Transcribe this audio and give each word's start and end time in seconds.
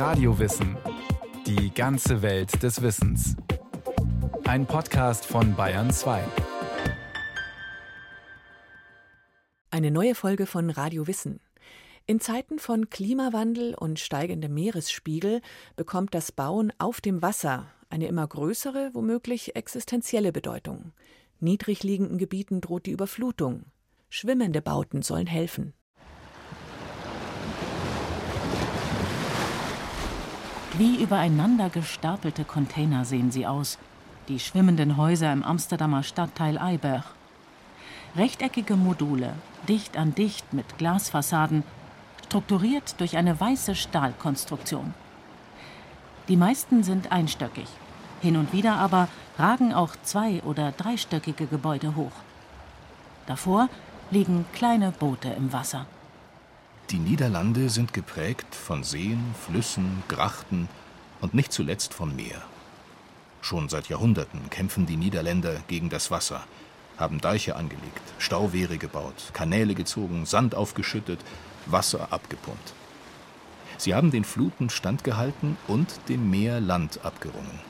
Radiowissen. 0.00 0.78
Die 1.46 1.74
ganze 1.74 2.22
Welt 2.22 2.62
des 2.62 2.80
Wissens. 2.80 3.36
Ein 4.44 4.64
Podcast 4.64 5.26
von 5.26 5.54
Bayern 5.54 5.90
2. 5.90 6.24
Eine 9.70 9.90
neue 9.90 10.14
Folge 10.14 10.46
von 10.46 10.70
Radio 10.70 11.06
Wissen. 11.06 11.40
In 12.06 12.18
Zeiten 12.18 12.58
von 12.58 12.88
Klimawandel 12.88 13.74
und 13.74 14.00
steigendem 14.00 14.54
Meeresspiegel 14.54 15.42
bekommt 15.76 16.14
das 16.14 16.32
Bauen 16.32 16.72
auf 16.78 17.02
dem 17.02 17.20
Wasser 17.20 17.66
eine 17.90 18.06
immer 18.06 18.26
größere, 18.26 18.92
womöglich 18.94 19.54
existenzielle 19.54 20.32
Bedeutung. 20.32 20.92
Niedrig 21.40 21.82
liegenden 21.82 22.16
Gebieten 22.16 22.62
droht 22.62 22.86
die 22.86 22.92
Überflutung. 22.92 23.66
Schwimmende 24.08 24.62
Bauten 24.62 25.02
sollen 25.02 25.26
helfen. 25.26 25.74
Wie 30.80 31.02
übereinander 31.02 31.68
gestapelte 31.68 32.42
Container 32.42 33.04
sehen 33.04 33.30
sie 33.30 33.46
aus, 33.46 33.76
die 34.28 34.40
schwimmenden 34.40 34.96
Häuser 34.96 35.30
im 35.30 35.42
Amsterdamer 35.42 36.02
Stadtteil 36.02 36.56
Eiberg. 36.56 37.04
Rechteckige 38.16 38.76
Module, 38.76 39.34
dicht 39.68 39.98
an 39.98 40.14
dicht 40.14 40.54
mit 40.54 40.78
Glasfassaden, 40.78 41.64
strukturiert 42.24 42.98
durch 42.98 43.18
eine 43.18 43.38
weiße 43.38 43.74
Stahlkonstruktion. 43.74 44.94
Die 46.28 46.38
meisten 46.38 46.82
sind 46.82 47.12
einstöckig. 47.12 47.68
Hin 48.22 48.38
und 48.38 48.54
wieder 48.54 48.76
aber 48.76 49.08
ragen 49.38 49.74
auch 49.74 49.94
zwei- 50.02 50.42
oder 50.44 50.72
dreistöckige 50.72 51.44
Gebäude 51.44 51.94
hoch. 51.94 52.16
Davor 53.26 53.68
liegen 54.10 54.46
kleine 54.54 54.92
Boote 54.92 55.28
im 55.28 55.52
Wasser. 55.52 55.84
Die 56.90 56.98
Niederlande 56.98 57.70
sind 57.70 57.92
geprägt 57.92 58.52
von 58.52 58.82
Seen, 58.82 59.22
Flüssen, 59.46 60.02
Grachten 60.08 60.68
und 61.20 61.34
nicht 61.34 61.52
zuletzt 61.52 61.94
vom 61.94 62.16
Meer. 62.16 62.42
Schon 63.42 63.68
seit 63.68 63.88
Jahrhunderten 63.88 64.50
kämpfen 64.50 64.86
die 64.86 64.96
Niederländer 64.96 65.62
gegen 65.68 65.88
das 65.88 66.10
Wasser, 66.10 66.42
haben 66.96 67.20
Deiche 67.20 67.54
angelegt, 67.54 68.02
Stauwehre 68.18 68.76
gebaut, 68.76 69.30
Kanäle 69.32 69.76
gezogen, 69.76 70.26
Sand 70.26 70.56
aufgeschüttet, 70.56 71.20
Wasser 71.66 72.08
abgepumpt. 72.10 72.74
Sie 73.78 73.94
haben 73.94 74.10
den 74.10 74.24
Fluten 74.24 74.68
standgehalten 74.68 75.56
und 75.68 75.86
dem 76.08 76.28
Meer 76.28 76.58
Land 76.58 77.04
abgerungen. 77.04 77.60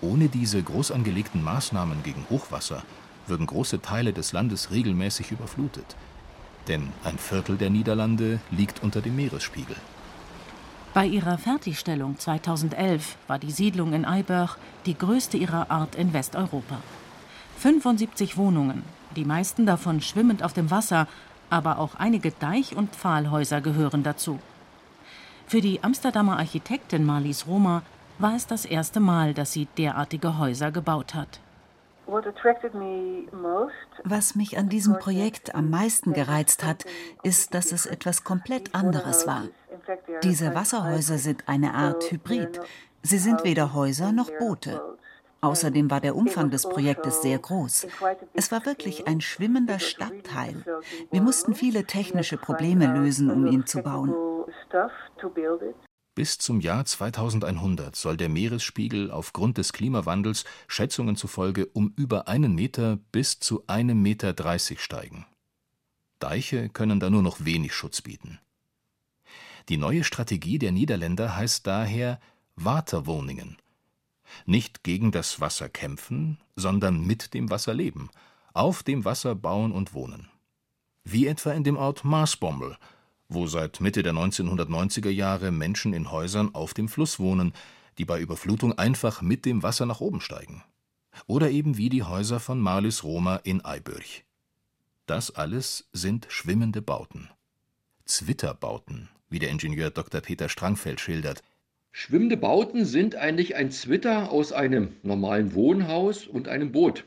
Ohne 0.00 0.28
diese 0.28 0.60
groß 0.60 0.90
angelegten 0.90 1.44
Maßnahmen 1.44 2.02
gegen 2.02 2.26
Hochwasser 2.28 2.82
würden 3.28 3.46
große 3.46 3.82
Teile 3.82 4.12
des 4.12 4.32
Landes 4.32 4.72
regelmäßig 4.72 5.30
überflutet 5.30 5.94
denn 6.68 6.92
ein 7.04 7.18
Viertel 7.18 7.56
der 7.56 7.70
Niederlande 7.70 8.40
liegt 8.50 8.82
unter 8.82 9.00
dem 9.00 9.16
Meeresspiegel. 9.16 9.76
Bei 10.94 11.04
ihrer 11.04 11.36
Fertigstellung 11.36 12.18
2011 12.18 13.16
war 13.26 13.38
die 13.38 13.50
Siedlung 13.50 13.92
in 13.92 14.04
Eiberg 14.04 14.56
die 14.86 14.96
größte 14.96 15.36
ihrer 15.36 15.70
Art 15.70 15.94
in 15.94 16.12
Westeuropa. 16.12 16.78
75 17.58 18.36
Wohnungen, 18.36 18.82
die 19.14 19.24
meisten 19.24 19.66
davon 19.66 20.00
schwimmend 20.00 20.42
auf 20.42 20.52
dem 20.52 20.70
Wasser, 20.70 21.06
aber 21.50 21.78
auch 21.78 21.94
einige 21.96 22.30
Deich- 22.30 22.76
und 22.76 22.94
Pfahlhäuser 22.94 23.60
gehören 23.60 24.02
dazu. 24.02 24.38
Für 25.46 25.60
die 25.60 25.84
Amsterdamer 25.84 26.38
Architektin 26.38 27.04
Marlies 27.04 27.46
Roma 27.46 27.82
war 28.18 28.34
es 28.34 28.46
das 28.46 28.64
erste 28.64 28.98
Mal, 28.98 29.34
dass 29.34 29.52
sie 29.52 29.68
derartige 29.78 30.38
Häuser 30.38 30.70
gebaut 30.72 31.14
hat. 31.14 31.40
Was 34.04 34.34
mich 34.36 34.58
an 34.58 34.68
diesem 34.68 34.98
Projekt 34.98 35.54
am 35.54 35.70
meisten 35.70 36.12
gereizt 36.12 36.64
hat, 36.64 36.84
ist, 37.22 37.54
dass 37.54 37.72
es 37.72 37.86
etwas 37.86 38.24
komplett 38.24 38.74
anderes 38.74 39.26
war. 39.26 39.44
Diese 40.22 40.54
Wasserhäuser 40.54 41.18
sind 41.18 41.48
eine 41.48 41.74
Art 41.74 42.10
Hybrid. 42.10 42.60
Sie 43.02 43.18
sind 43.18 43.44
weder 43.44 43.74
Häuser 43.74 44.12
noch 44.12 44.30
Boote. 44.38 44.80
Außerdem 45.40 45.90
war 45.90 46.00
der 46.00 46.16
Umfang 46.16 46.50
des 46.50 46.68
Projektes 46.68 47.22
sehr 47.22 47.38
groß. 47.38 47.86
Es 48.34 48.50
war 48.50 48.64
wirklich 48.66 49.06
ein 49.06 49.20
schwimmender 49.20 49.78
Stadtteil. 49.78 50.64
Wir 51.10 51.20
mussten 51.20 51.54
viele 51.54 51.84
technische 51.84 52.36
Probleme 52.36 52.86
lösen, 52.86 53.30
um 53.30 53.46
ihn 53.46 53.66
zu 53.66 53.82
bauen. 53.82 54.14
Bis 56.16 56.38
zum 56.38 56.62
Jahr 56.62 56.86
2100 56.86 57.94
soll 57.94 58.16
der 58.16 58.30
Meeresspiegel 58.30 59.10
aufgrund 59.10 59.58
des 59.58 59.74
Klimawandels 59.74 60.46
Schätzungen 60.66 61.14
zufolge 61.14 61.66
um 61.66 61.92
über 61.94 62.26
einen 62.26 62.54
Meter 62.54 62.96
bis 63.12 63.38
zu 63.38 63.64
einem 63.66 64.00
Meter 64.00 64.32
dreißig 64.32 64.80
steigen. 64.80 65.26
Deiche 66.18 66.70
können 66.70 67.00
da 67.00 67.10
nur 67.10 67.20
noch 67.20 67.44
wenig 67.44 67.74
Schutz 67.74 68.00
bieten. 68.00 68.38
Die 69.68 69.76
neue 69.76 70.04
Strategie 70.04 70.58
der 70.58 70.72
Niederländer 70.72 71.36
heißt 71.36 71.66
daher 71.66 72.18
Waterwoningen. 72.54 73.58
Nicht 74.46 74.84
gegen 74.84 75.12
das 75.12 75.42
Wasser 75.42 75.68
kämpfen, 75.68 76.38
sondern 76.56 77.06
mit 77.06 77.34
dem 77.34 77.50
Wasser 77.50 77.74
leben, 77.74 78.08
auf 78.54 78.82
dem 78.82 79.04
Wasser 79.04 79.34
bauen 79.34 79.70
und 79.70 79.92
wohnen. 79.92 80.30
Wie 81.04 81.26
etwa 81.26 81.52
in 81.52 81.62
dem 81.62 81.76
Ort 81.76 82.06
Maasbommel, 82.06 82.78
wo 83.28 83.46
seit 83.46 83.80
Mitte 83.80 84.02
der 84.02 84.12
1990er 84.12 85.10
Jahre 85.10 85.50
Menschen 85.50 85.92
in 85.92 86.10
Häusern 86.10 86.54
auf 86.54 86.74
dem 86.74 86.88
Fluss 86.88 87.18
wohnen, 87.18 87.52
die 87.98 88.04
bei 88.04 88.20
Überflutung 88.20 88.76
einfach 88.78 89.22
mit 89.22 89.44
dem 89.44 89.62
Wasser 89.62 89.86
nach 89.86 90.00
oben 90.00 90.20
steigen. 90.20 90.62
Oder 91.26 91.50
eben 91.50 91.76
wie 91.76 91.88
die 91.88 92.02
Häuser 92.02 92.40
von 92.40 92.60
Marlis 92.60 93.02
Roma 93.02 93.36
in 93.36 93.64
Eibürch. 93.64 94.24
Das 95.06 95.34
alles 95.34 95.88
sind 95.92 96.26
schwimmende 96.28 96.82
Bauten. 96.82 97.30
Zwitterbauten, 98.04 99.08
wie 99.28 99.38
der 99.38 99.50
Ingenieur 99.50 99.90
Dr. 99.90 100.20
Peter 100.20 100.48
Strangfeld 100.48 101.00
schildert. 101.00 101.42
Schwimmende 101.92 102.36
Bauten 102.36 102.84
sind 102.84 103.14
eigentlich 103.14 103.56
ein 103.56 103.70
Zwitter 103.70 104.30
aus 104.30 104.52
einem 104.52 104.94
normalen 105.02 105.54
Wohnhaus 105.54 106.26
und 106.26 106.46
einem 106.46 106.70
Boot. 106.70 107.04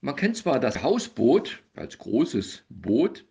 Man 0.00 0.14
kennt 0.14 0.36
zwar 0.36 0.60
das 0.60 0.82
Hausboot 0.82 1.62
als 1.74 1.98
großes 1.98 2.62
Boot, 2.68 3.24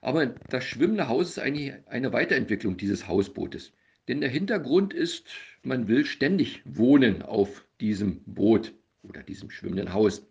aber 0.00 0.26
das 0.26 0.64
schwimmende 0.64 1.08
Haus 1.08 1.30
ist 1.30 1.38
eigentlich 1.38 1.74
eine 1.86 2.12
Weiterentwicklung 2.12 2.76
dieses 2.76 3.06
Hausbootes. 3.06 3.72
Denn 4.08 4.20
der 4.20 4.30
Hintergrund 4.30 4.94
ist, 4.94 5.26
man 5.62 5.88
will 5.88 6.04
ständig 6.04 6.62
wohnen 6.64 7.22
auf 7.22 7.64
diesem 7.80 8.22
Boot 8.24 8.72
oder 9.02 9.22
diesem 9.22 9.50
schwimmenden 9.50 9.92
Haus. 9.92 10.26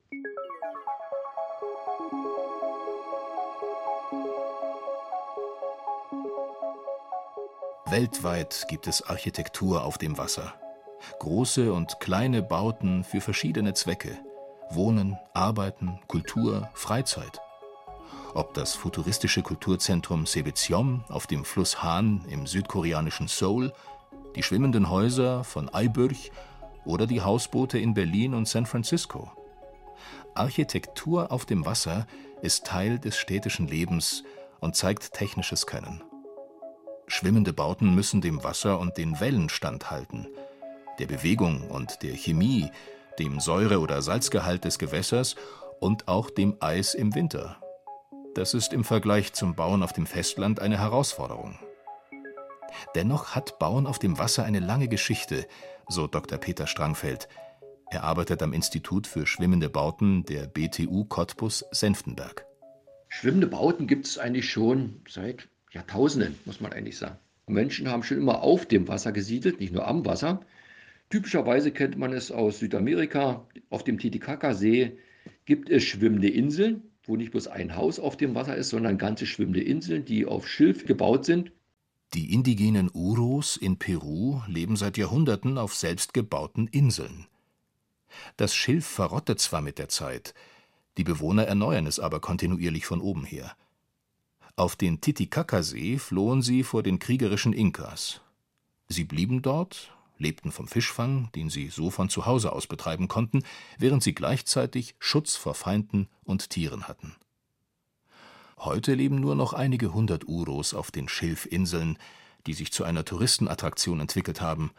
Weltweit 7.90 8.66
gibt 8.70 8.88
es 8.88 9.02
Architektur 9.02 9.84
auf 9.84 9.98
dem 9.98 10.18
Wasser. 10.18 10.54
Große 11.20 11.74
und 11.74 12.00
kleine 12.00 12.44
Bauten 12.44 13.04
für 13.04 13.22
verschiedene 13.22 13.74
Zwecke. 13.74 14.18
Wohnen, 14.72 15.18
Arbeiten, 15.34 16.00
Kultur, 16.08 16.70
Freizeit 16.76 17.40
ob 18.34 18.54
das 18.54 18.76
futuristische 18.76 19.42
Kulturzentrum 19.42 20.26
Sebetsiom 20.26 21.04
auf 21.10 21.28
dem 21.28 21.46
Fluss 21.46 21.84
Han 21.84 22.26
im 22.30 22.48
südkoreanischen 22.48 23.28
Seoul, 23.28 23.74
die 24.36 24.44
schwimmenden 24.44 24.90
Häuser 24.90 25.44
von 25.44 25.74
Eibürch 25.74 26.32
oder 26.86 27.08
die 27.08 27.22
Hausboote 27.22 27.80
in 27.80 27.94
Berlin 27.94 28.34
und 28.34 28.48
San 28.48 28.66
Francisco. 28.66 29.32
Architektur 30.34 31.32
auf 31.32 31.46
dem 31.46 31.66
Wasser 31.66 32.08
ist 32.42 32.66
Teil 32.66 33.00
des 33.00 33.18
städtischen 33.18 33.68
Lebens 33.68 34.24
und 34.60 34.76
zeigt 34.76 35.14
technisches 35.14 35.66
Können. 35.66 36.04
Schwimmende 37.08 37.54
Bauten 37.54 37.96
müssen 37.96 38.22
dem 38.22 38.44
Wasser 38.44 38.80
und 38.80 38.98
den 38.98 39.20
Wellen 39.20 39.50
standhalten, 39.50 40.28
der 41.00 41.08
Bewegung 41.08 41.70
und 41.70 42.04
der 42.04 42.14
Chemie, 42.14 42.70
dem 43.18 43.40
Säure- 43.40 43.80
oder 43.80 44.02
Salzgehalt 44.02 44.64
des 44.64 44.80
Gewässers 44.80 45.36
und 45.80 46.08
auch 46.08 46.30
dem 46.30 46.56
Eis 46.60 46.94
im 46.94 47.16
Winter. 47.16 47.58
Das 48.36 48.54
ist 48.54 48.74
im 48.74 48.84
Vergleich 48.84 49.34
zum 49.34 49.56
Bauen 49.56 49.82
auf 49.82 49.92
dem 49.92 50.06
Festland 50.06 50.60
eine 50.60 50.80
Herausforderung. 50.80 51.58
Dennoch 52.94 53.34
hat 53.36 53.58
Bauen 53.58 53.88
auf 53.88 53.98
dem 53.98 54.20
Wasser 54.20 54.44
eine 54.44 54.60
lange 54.60 54.88
Geschichte, 54.88 55.48
so 55.88 56.06
Dr. 56.06 56.38
Peter 56.38 56.68
Strangfeld. 56.68 57.28
Er 57.90 58.04
arbeitet 58.04 58.44
am 58.44 58.54
Institut 58.54 59.08
für 59.08 59.26
schwimmende 59.26 59.68
Bauten 59.68 60.26
der 60.26 60.46
BTU 60.46 61.06
Cottbus 61.06 61.66
Senftenberg. 61.72 62.46
Schwimmende 63.08 63.48
Bauten 63.48 63.88
gibt 63.88 64.06
es 64.06 64.20
eigentlich 64.20 64.52
schon 64.52 65.02
seit 65.08 65.50
Jahrtausenden, 65.72 66.38
muss 66.46 66.62
man 66.62 66.72
eigentlich 66.72 67.00
sagen. 67.00 67.18
Menschen 67.48 67.90
haben 67.90 68.04
schon 68.04 68.20
immer 68.20 68.44
auf 68.44 68.68
dem 68.68 68.88
Wasser 68.88 69.12
gesiedelt, 69.12 69.60
nicht 69.60 69.74
nur 69.74 69.88
am 69.88 70.06
Wasser. 70.06 70.42
Typischerweise 71.10 71.72
kennt 71.72 71.98
man 71.98 72.14
es 72.14 72.32
aus 72.32 72.60
Südamerika. 72.60 73.48
Auf 73.72 73.84
dem 73.84 73.98
Titicaca-See 73.98 75.00
gibt 75.46 75.72
es 75.72 75.84
schwimmende 75.84 76.30
Inseln, 76.30 76.89
wo 77.10 77.18
nicht 77.18 77.32
bloß 77.32 77.48
ein 77.48 77.76
Haus 77.76 78.00
auf 78.00 78.16
dem 78.16 78.36
Wasser 78.36 78.56
ist, 78.56 78.70
sondern 78.70 78.98
ganze 78.98 79.26
schwimmende 79.26 79.62
Inseln, 79.62 80.06
die 80.06 80.26
auf 80.26 80.48
Schilf 80.48 80.86
gebaut 80.86 81.26
sind. 81.26 81.52
Die 82.14 82.34
indigenen 82.34 82.90
Uros 82.94 83.58
in 83.58 83.78
Peru 83.78 84.42
leben 84.48 84.76
seit 84.76 84.98
Jahrhunderten 84.98 85.58
auf 85.58 85.76
selbstgebauten 85.76 86.68
Inseln. 86.68 87.28
Das 88.38 88.56
Schilf 88.56 88.86
verrottet 88.86 89.40
zwar 89.40 89.62
mit 89.62 89.78
der 89.78 89.90
Zeit, 89.90 90.34
die 90.98 91.04
Bewohner 91.04 91.44
erneuern 91.44 91.86
es 91.86 92.00
aber 92.00 92.20
kontinuierlich 92.20 92.86
von 92.86 93.02
oben 93.02 93.26
her. 93.26 93.56
Auf 94.56 94.76
den 94.76 95.02
Titicacasee 95.02 95.98
flohen 95.98 96.42
sie 96.42 96.64
vor 96.64 96.84
den 96.84 97.00
kriegerischen 97.00 97.54
Inkas. 97.54 98.22
Sie 98.88 99.04
blieben 99.04 99.42
dort, 99.42 99.96
lebten 100.20 100.52
vom 100.52 100.68
Fischfang, 100.68 101.32
den 101.34 101.50
sie 101.50 101.70
so 101.70 101.90
von 101.90 102.10
zu 102.10 102.26
Hause 102.26 102.52
aus 102.52 102.68
betreiben 102.68 103.08
konnten, 103.08 103.44
während 103.78 104.04
sie 104.04 104.14
gleichzeitig 104.14 104.96
Schutz 105.00 105.36
vor 105.36 105.56
Feinden 105.56 106.08
und 106.24 106.50
Tieren 106.52 106.88
hatten. 106.88 107.16
Heute 108.58 108.94
leben 108.94 109.20
nur 109.20 109.36
noch 109.36 109.54
einige 109.54 109.94
hundert 109.94 110.28
Uros 110.28 110.74
auf 110.74 110.92
den 110.92 111.08
Schilfinseln, 111.08 111.98
die 112.46 112.54
sich 112.54 112.72
zu 112.72 112.84
einer 112.84 113.06
Touristenattraktion 113.06 114.02
entwickelt 114.02 114.42
haben, 114.42 114.72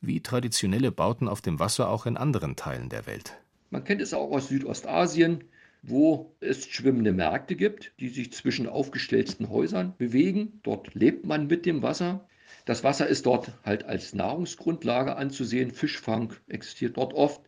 wie 0.00 0.20
traditionelle 0.20 0.92
Bauten 0.92 1.28
auf 1.28 1.40
dem 1.40 1.58
Wasser 1.58 1.88
auch 1.88 2.06
in 2.06 2.16
anderen 2.16 2.56
Teilen 2.56 2.88
der 2.88 3.06
Welt. 3.06 3.38
Man 3.70 3.84
kennt 3.84 4.00
es 4.02 4.12
auch 4.12 4.30
aus 4.30 4.48
Südostasien, 4.48 5.44
wo 5.82 6.34
es 6.40 6.66
schwimmende 6.66 7.12
Märkte 7.12 7.56
gibt, 7.56 7.92
die 8.00 8.08
sich 8.08 8.32
zwischen 8.32 8.68
aufgestellten 8.68 9.48
Häusern 9.48 9.94
bewegen. 9.96 10.60
Dort 10.62 10.94
lebt 10.94 11.26
man 11.26 11.46
mit 11.46 11.66
dem 11.66 11.82
Wasser. 11.82 12.26
Das 12.64 12.82
Wasser 12.82 13.06
ist 13.06 13.26
dort 13.26 13.52
halt 13.62 13.84
als 13.84 14.14
Nahrungsgrundlage 14.14 15.16
anzusehen. 15.16 15.70
Fischfang 15.70 16.34
existiert 16.46 16.96
dort 16.96 17.12
oft. 17.12 17.42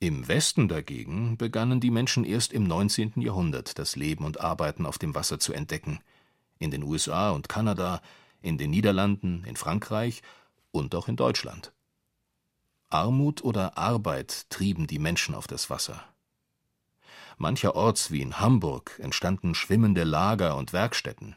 Im 0.00 0.28
Westen 0.28 0.68
dagegen 0.68 1.36
begannen 1.38 1.80
die 1.80 1.90
Menschen 1.90 2.24
erst 2.24 2.52
im 2.52 2.64
19. 2.64 3.20
Jahrhundert 3.20 3.78
das 3.78 3.96
Leben 3.96 4.24
und 4.24 4.40
Arbeiten 4.40 4.86
auf 4.86 4.98
dem 4.98 5.14
Wasser 5.14 5.40
zu 5.40 5.52
entdecken. 5.52 6.00
In 6.58 6.70
den 6.70 6.84
USA 6.84 7.30
und 7.30 7.48
Kanada, 7.48 8.00
in 8.40 8.58
den 8.58 8.70
Niederlanden, 8.70 9.44
in 9.44 9.56
Frankreich 9.56 10.22
und 10.70 10.94
auch 10.94 11.08
in 11.08 11.16
Deutschland. 11.16 11.72
Armut 12.90 13.42
oder 13.42 13.76
Arbeit 13.76 14.48
trieben 14.50 14.86
die 14.86 14.98
Menschen 14.98 15.34
auf 15.34 15.46
das 15.46 15.68
Wasser. 15.68 16.04
Mancherorts 17.36 18.10
wie 18.10 18.20
in 18.20 18.40
Hamburg 18.40 18.98
entstanden 19.02 19.54
schwimmende 19.54 20.04
Lager 20.04 20.56
und 20.56 20.72
Werkstätten. 20.72 21.36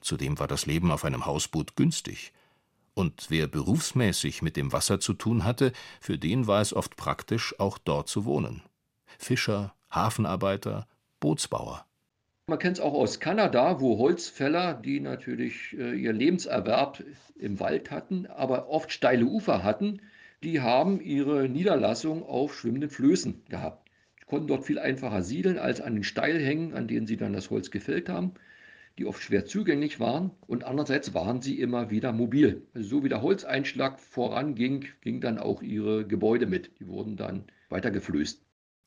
Zudem 0.00 0.38
war 0.38 0.46
das 0.46 0.66
Leben 0.66 0.90
auf 0.90 1.04
einem 1.04 1.26
Hausboot 1.26 1.76
günstig. 1.76 2.32
Und 2.94 3.26
wer 3.28 3.46
berufsmäßig 3.46 4.42
mit 4.42 4.56
dem 4.56 4.72
Wasser 4.72 5.00
zu 5.00 5.14
tun 5.14 5.44
hatte, 5.44 5.72
für 6.00 6.18
den 6.18 6.46
war 6.46 6.60
es 6.60 6.74
oft 6.74 6.96
praktisch, 6.96 7.58
auch 7.58 7.78
dort 7.78 8.08
zu 8.08 8.24
wohnen. 8.24 8.62
Fischer, 9.18 9.74
Hafenarbeiter, 9.90 10.86
Bootsbauer. 11.20 11.86
Man 12.46 12.58
kennt 12.58 12.78
es 12.78 12.82
auch 12.82 12.94
aus 12.94 13.20
Kanada, 13.20 13.80
wo 13.80 13.98
Holzfäller, 13.98 14.74
die 14.74 14.98
natürlich 14.98 15.76
äh, 15.78 15.94
ihr 15.94 16.12
Lebenserwerb 16.12 17.02
im 17.36 17.60
Wald 17.60 17.90
hatten, 17.92 18.26
aber 18.26 18.68
oft 18.68 18.90
steile 18.90 19.24
Ufer 19.24 19.62
hatten, 19.62 20.00
die 20.42 20.60
haben 20.60 21.00
ihre 21.00 21.48
Niederlassung 21.48 22.24
auf 22.24 22.58
schwimmenden 22.58 22.90
Flößen 22.90 23.44
gehabt. 23.48 23.88
Die 24.20 24.24
konnten 24.24 24.48
dort 24.48 24.64
viel 24.64 24.80
einfacher 24.80 25.22
siedeln 25.22 25.58
als 25.58 25.80
an 25.80 25.94
den 25.94 26.02
Steilhängen, 26.02 26.74
an 26.74 26.88
denen 26.88 27.06
sie 27.06 27.16
dann 27.16 27.34
das 27.34 27.50
Holz 27.50 27.70
gefällt 27.70 28.08
haben 28.08 28.34
die 29.00 29.06
oft 29.06 29.22
schwer 29.22 29.46
zugänglich 29.46 29.98
waren 29.98 30.30
und 30.46 30.64
andererseits 30.64 31.14
waren 31.14 31.40
sie 31.40 31.58
immer 31.58 31.88
wieder 31.88 32.12
mobil. 32.12 32.68
Also 32.74 32.88
so 32.88 33.04
wie 33.04 33.08
der 33.08 33.22
Holzeinschlag 33.22 33.98
voranging, 33.98 34.84
ging 35.00 35.22
dann 35.22 35.38
auch 35.38 35.62
ihre 35.62 36.06
Gebäude 36.06 36.46
mit. 36.46 36.78
Die 36.78 36.86
wurden 36.86 37.16
dann 37.16 37.44
weiter 37.70 37.90
geflößt. 37.90 38.42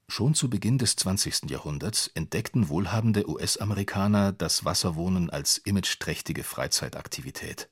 Schon 0.08 0.36
zu 0.36 0.52
Beginn 0.52 0.78
des 0.78 0.98
20. 0.98 1.50
Jahrhunderts 1.50 2.12
entdeckten 2.14 2.70
wohlhabende 2.70 3.28
US-Amerikaner 3.28 4.34
das 4.34 4.66
Wasserwohnen 4.66 5.32
als 5.32 5.58
imageträchtige 5.58 6.44
Freizeitaktivität. 6.44 7.70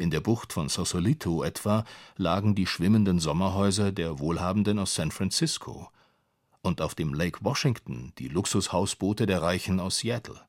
In 0.00 0.10
der 0.10 0.20
Bucht 0.20 0.52
von 0.52 0.68
Sausalito 0.68 1.44
etwa 1.44 1.84
lagen 2.16 2.56
die 2.56 2.66
schwimmenden 2.66 3.20
Sommerhäuser 3.20 3.92
der 3.92 4.18
Wohlhabenden 4.18 4.80
aus 4.80 4.96
San 4.96 5.12
Francisco 5.12 5.90
und 6.62 6.80
auf 6.80 6.96
dem 6.96 7.14
Lake 7.14 7.38
Washington 7.42 8.12
die 8.18 8.26
Luxushausboote 8.26 9.26
der 9.26 9.42
Reichen 9.42 9.78
aus 9.78 9.98
Seattle. 9.98 10.40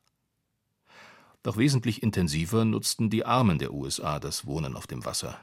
Doch 1.48 1.56
wesentlich 1.56 2.02
intensiver 2.02 2.66
nutzten 2.66 3.08
die 3.08 3.24
Armen 3.24 3.58
der 3.58 3.72
USA 3.72 4.20
das 4.20 4.44
Wohnen 4.44 4.76
auf 4.76 4.86
dem 4.86 5.06
Wasser. 5.06 5.40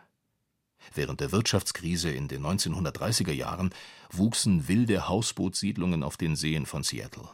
Während 0.94 1.20
der 1.20 1.32
Wirtschaftskrise 1.32 2.12
in 2.12 2.28
den 2.28 2.46
1930er 2.46 3.32
Jahren 3.32 3.72
wuchsen 4.12 4.68
wilde 4.68 5.08
Hausbootsiedlungen 5.08 6.04
auf 6.04 6.16
den 6.16 6.36
Seen 6.36 6.68
von 6.68 6.84
Seattle. 6.84 7.28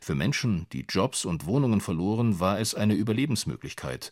Für 0.00 0.14
Menschen, 0.14 0.68
die 0.72 0.86
Jobs 0.88 1.26
und 1.26 1.44
Wohnungen 1.44 1.82
verloren, 1.82 2.40
war 2.40 2.58
es 2.58 2.74
eine 2.74 2.94
Überlebensmöglichkeit. 2.94 4.10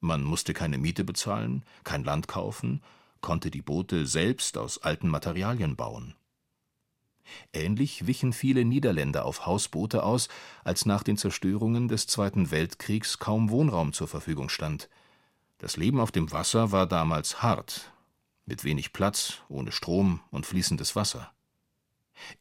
Man 0.00 0.24
musste 0.24 0.52
keine 0.52 0.76
Miete 0.76 1.04
bezahlen, 1.04 1.64
kein 1.84 2.02
Land 2.02 2.26
kaufen, 2.26 2.82
konnte 3.20 3.52
die 3.52 3.62
Boote 3.62 4.08
selbst 4.08 4.58
aus 4.58 4.78
alten 4.78 5.06
Materialien 5.06 5.76
bauen. 5.76 6.16
Ähnlich 7.52 8.06
wichen 8.06 8.32
viele 8.32 8.64
Niederländer 8.64 9.24
auf 9.24 9.46
Hausboote 9.46 10.02
aus, 10.02 10.28
als 10.64 10.86
nach 10.86 11.02
den 11.02 11.16
Zerstörungen 11.16 11.88
des 11.88 12.06
Zweiten 12.06 12.50
Weltkriegs 12.50 13.18
kaum 13.18 13.50
Wohnraum 13.50 13.92
zur 13.92 14.08
Verfügung 14.08 14.48
stand. 14.48 14.88
Das 15.58 15.76
Leben 15.76 16.00
auf 16.00 16.10
dem 16.10 16.32
Wasser 16.32 16.72
war 16.72 16.86
damals 16.86 17.42
hart, 17.42 17.92
mit 18.46 18.64
wenig 18.64 18.92
Platz, 18.92 19.38
ohne 19.48 19.72
Strom 19.72 20.20
und 20.30 20.46
fließendes 20.46 20.96
Wasser. 20.96 21.32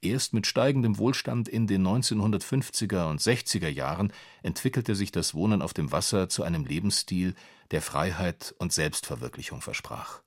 Erst 0.01 0.33
mit 0.33 0.47
steigendem 0.47 0.97
Wohlstand 0.97 1.47
in 1.47 1.65
den 1.65 1.85
1950er 1.85 3.09
und 3.09 3.21
60er 3.21 3.69
Jahren 3.69 4.11
entwickelte 4.43 4.95
sich 4.95 5.11
das 5.11 5.33
Wohnen 5.33 5.61
auf 5.61 5.73
dem 5.73 5.91
Wasser 5.91 6.29
zu 6.29 6.43
einem 6.43 6.65
Lebensstil, 6.65 7.35
der 7.71 7.81
Freiheit 7.81 8.53
und 8.59 8.73
Selbstverwirklichung 8.73 9.61
versprach. 9.61 10.21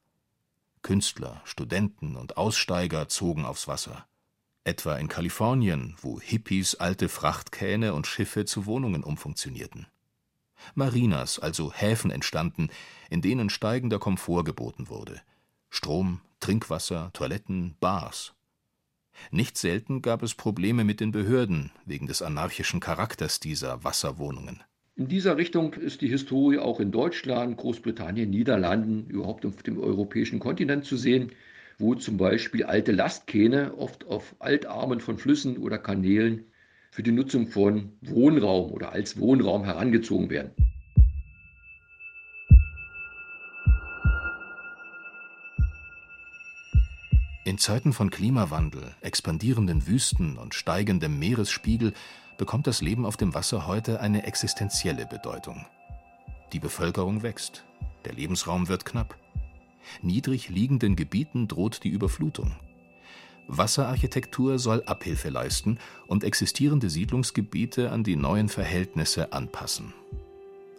Künstler, 0.82 1.40
Studenten 1.44 2.16
und 2.16 2.36
Aussteiger 2.36 3.08
zogen 3.08 3.44
aufs 3.44 3.68
Wasser 3.68 4.06
etwa 4.64 4.96
in 4.96 5.08
Kalifornien, 5.08 5.94
wo 6.00 6.20
Hippies 6.20 6.74
alte 6.74 7.08
Frachtkähne 7.08 7.94
und 7.94 8.06
Schiffe 8.06 8.44
zu 8.44 8.66
Wohnungen 8.66 9.04
umfunktionierten. 9.04 9.86
Marinas, 10.74 11.38
also 11.38 11.72
Häfen 11.72 12.10
entstanden, 12.10 12.70
in 13.10 13.20
denen 13.20 13.50
steigender 13.50 13.98
Komfort 13.98 14.44
geboten 14.44 14.88
wurde. 14.88 15.20
Strom, 15.68 16.20
Trinkwasser, 16.40 17.10
Toiletten, 17.12 17.76
Bars. 17.80 18.32
Nicht 19.30 19.58
selten 19.58 20.02
gab 20.02 20.22
es 20.22 20.34
Probleme 20.34 20.84
mit 20.84 21.00
den 21.00 21.12
Behörden 21.12 21.70
wegen 21.84 22.06
des 22.06 22.22
anarchischen 22.22 22.80
Charakters 22.80 23.40
dieser 23.40 23.84
Wasserwohnungen. 23.84 24.62
In 24.96 25.08
dieser 25.08 25.36
Richtung 25.36 25.74
ist 25.74 26.00
die 26.00 26.08
Historie 26.08 26.58
auch 26.58 26.80
in 26.80 26.92
Deutschland, 26.92 27.56
Großbritannien, 27.56 28.30
Niederlanden, 28.30 29.06
überhaupt 29.08 29.44
auf 29.44 29.62
dem 29.62 29.78
europäischen 29.78 30.38
Kontinent 30.38 30.84
zu 30.84 30.96
sehen 30.96 31.32
wo 31.78 31.94
zum 31.94 32.16
Beispiel 32.16 32.64
alte 32.64 32.92
Lastkähne 32.92 33.76
oft 33.76 34.06
auf 34.06 34.34
Altarmen 34.38 35.00
von 35.00 35.18
Flüssen 35.18 35.58
oder 35.58 35.78
Kanälen 35.78 36.44
für 36.90 37.02
die 37.02 37.12
Nutzung 37.12 37.48
von 37.48 37.92
Wohnraum 38.02 38.70
oder 38.70 38.92
als 38.92 39.18
Wohnraum 39.18 39.64
herangezogen 39.64 40.30
werden. 40.30 40.52
In 47.46 47.58
Zeiten 47.58 47.92
von 47.92 48.08
Klimawandel, 48.08 48.94
expandierenden 49.02 49.86
Wüsten 49.86 50.38
und 50.38 50.54
steigendem 50.54 51.18
Meeresspiegel 51.18 51.92
bekommt 52.38 52.66
das 52.66 52.80
Leben 52.80 53.04
auf 53.04 53.18
dem 53.18 53.34
Wasser 53.34 53.66
heute 53.66 54.00
eine 54.00 54.24
existenzielle 54.24 55.04
Bedeutung. 55.06 55.66
Die 56.54 56.58
Bevölkerung 56.58 57.22
wächst, 57.22 57.64
der 58.06 58.14
Lebensraum 58.14 58.68
wird 58.68 58.84
knapp. 58.84 59.18
Niedrig 60.02 60.48
liegenden 60.48 60.96
Gebieten 60.96 61.48
droht 61.48 61.84
die 61.84 61.90
Überflutung. 61.90 62.52
Wasserarchitektur 63.46 64.58
soll 64.58 64.82
Abhilfe 64.84 65.28
leisten 65.28 65.78
und 66.06 66.24
existierende 66.24 66.88
Siedlungsgebiete 66.88 67.90
an 67.90 68.02
die 68.02 68.16
neuen 68.16 68.48
Verhältnisse 68.48 69.32
anpassen. 69.32 69.92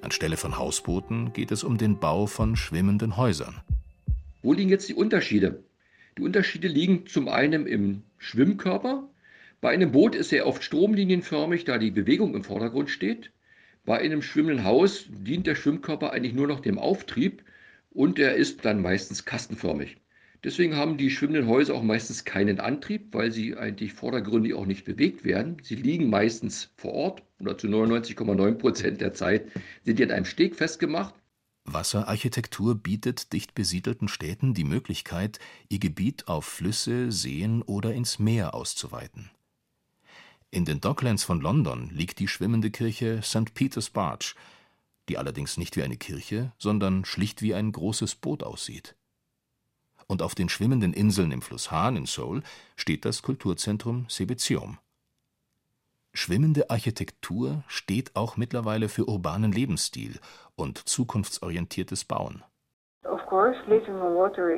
Anstelle 0.02 0.38
von 0.38 0.58
Hausbooten 0.58 1.34
geht 1.34 1.52
es 1.52 1.64
um 1.64 1.78
den 1.78 2.00
Bau 2.00 2.26
von 2.28 2.56
schwimmenden 2.56 3.18
Häusern. 3.18 3.62
Wo 4.42 4.54
liegen 4.54 4.70
jetzt 4.70 4.90
die 4.90 4.94
Unterschiede? 4.94 5.64
Die 6.18 6.22
Unterschiede 6.22 6.68
liegen 6.68 7.08
zum 7.08 7.28
einen 7.28 7.66
im 7.68 8.04
Schwimmkörper. 8.18 9.10
Bei 9.62 9.72
einem 9.72 9.92
Boot 9.92 10.16
ist 10.16 10.32
er 10.32 10.46
oft 10.46 10.64
stromlinienförmig, 10.64 11.66
da 11.66 11.78
die 11.78 11.92
Bewegung 11.92 12.36
im 12.36 12.44
Vordergrund 12.44 12.90
steht. 12.90 13.32
Bei 13.86 14.00
einem 14.00 14.22
schwimmenden 14.22 14.64
Haus 14.64 15.06
dient 15.10 15.48
der 15.48 15.56
Schwimmkörper 15.56 16.12
eigentlich 16.12 16.34
nur 16.34 16.48
noch 16.48 16.60
dem 16.60 16.80
Auftrieb 16.80 17.44
und 17.96 18.20
er 18.20 18.36
ist 18.36 18.66
dann 18.66 18.82
meistens 18.82 19.26
kastenförmig. 19.26 19.98
Deswegen 20.44 20.76
haben 20.76 20.98
die 20.98 21.10
schwimmenden 21.10 21.48
Häuser 21.48 21.74
auch 21.74 21.82
meistens 21.82 22.24
keinen 22.24 22.60
Antrieb, 22.60 23.14
weil 23.14 23.32
sie 23.32 23.58
eigentlich 23.58 23.94
vordergründig 23.94 24.54
auch 24.54 24.68
nicht 24.68 24.86
bewegt 24.86 25.24
werden. 25.24 25.58
Sie 25.64 25.76
liegen 25.76 26.10
meistens 26.10 26.72
vor 26.76 26.94
Ort 26.94 27.24
oder 27.40 27.58
zu 27.58 27.68
99,9 27.68 28.54
Prozent 28.56 29.02
der 29.02 29.14
Zeit 29.14 29.48
sind 29.84 29.98
die 29.98 30.04
an 30.04 30.12
einem 30.12 30.26
Steg 30.26 30.56
festgemacht. 30.56 31.16
Wasserarchitektur 31.64 32.76
bietet 32.76 33.34
dicht 33.34 33.56
besiedelten 33.56 34.08
Städten 34.08 34.54
die 34.54 34.66
Möglichkeit, 34.66 35.40
ihr 35.68 35.80
Gebiet 35.80 36.28
auf 36.28 36.46
Flüsse, 36.46 37.12
Seen 37.12 37.64
oder 37.64 37.94
ins 37.94 38.20
Meer 38.20 38.54
auszuweiten. 38.54 39.32
In 40.52 40.64
den 40.64 40.80
Docklands 40.80 41.24
von 41.24 41.42
London 41.42 41.90
liegt 41.92 42.20
die 42.20 42.28
schwimmende 42.28 42.70
Kirche 42.70 43.22
St. 43.24 43.56
Peter's 43.56 43.90
Barge, 43.90 44.36
die 45.10 45.18
allerdings 45.18 45.58
nicht 45.58 45.76
wie 45.76 45.84
eine 45.84 45.98
Kirche, 45.98 46.52
sondern 46.58 47.06
schlicht 47.06 47.42
wie 47.42 47.54
ein 47.54 47.72
großes 47.72 48.16
Boot 48.16 48.44
aussieht. 48.44 48.96
Und 50.08 50.22
auf 50.22 50.36
den 50.36 50.50
schwimmenden 50.50 50.94
Inseln 50.94 51.32
im 51.32 51.42
Fluss 51.42 51.72
Han 51.72 51.96
in 51.96 52.06
Seoul 52.06 52.44
steht 52.76 53.06
das 53.06 53.22
Kulturzentrum 53.22 54.06
Sebecheom. 54.10 54.78
Schwimmende 56.14 56.70
Architektur 56.70 57.64
steht 57.68 58.16
auch 58.16 58.38
mittlerweile 58.38 58.88
für 58.88 59.10
urbanen 59.10 59.52
Lebensstil 59.52 60.20
und 60.56 60.88
zukunftsorientiertes 60.88 62.06
Bauen. 62.06 62.44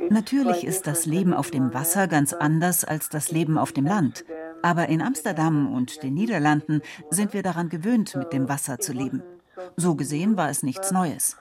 Natürlich 0.09 0.63
ist 0.65 0.85
das 0.87 1.05
Leben 1.05 1.33
auf 1.33 1.49
dem 1.49 1.73
Wasser 1.73 2.07
ganz 2.07 2.33
anders 2.33 2.83
als 2.83 3.09
das 3.09 3.31
Leben 3.31 3.57
auf 3.57 3.71
dem 3.71 3.85
Land. 3.85 4.23
Aber 4.61 4.87
in 4.89 5.01
Amsterdam 5.01 5.73
und 5.73 6.03
den 6.03 6.13
Niederlanden 6.13 6.81
sind 7.09 7.33
wir 7.33 7.43
daran 7.43 7.69
gewöhnt, 7.69 8.15
mit 8.15 8.33
dem 8.33 8.49
Wasser 8.49 8.79
zu 8.79 8.93
leben. 8.93 9.23
So 9.75 9.95
gesehen 9.95 10.37
war 10.37 10.49
es 10.49 10.63
nichts 10.63 10.91
Neues. 10.91 11.37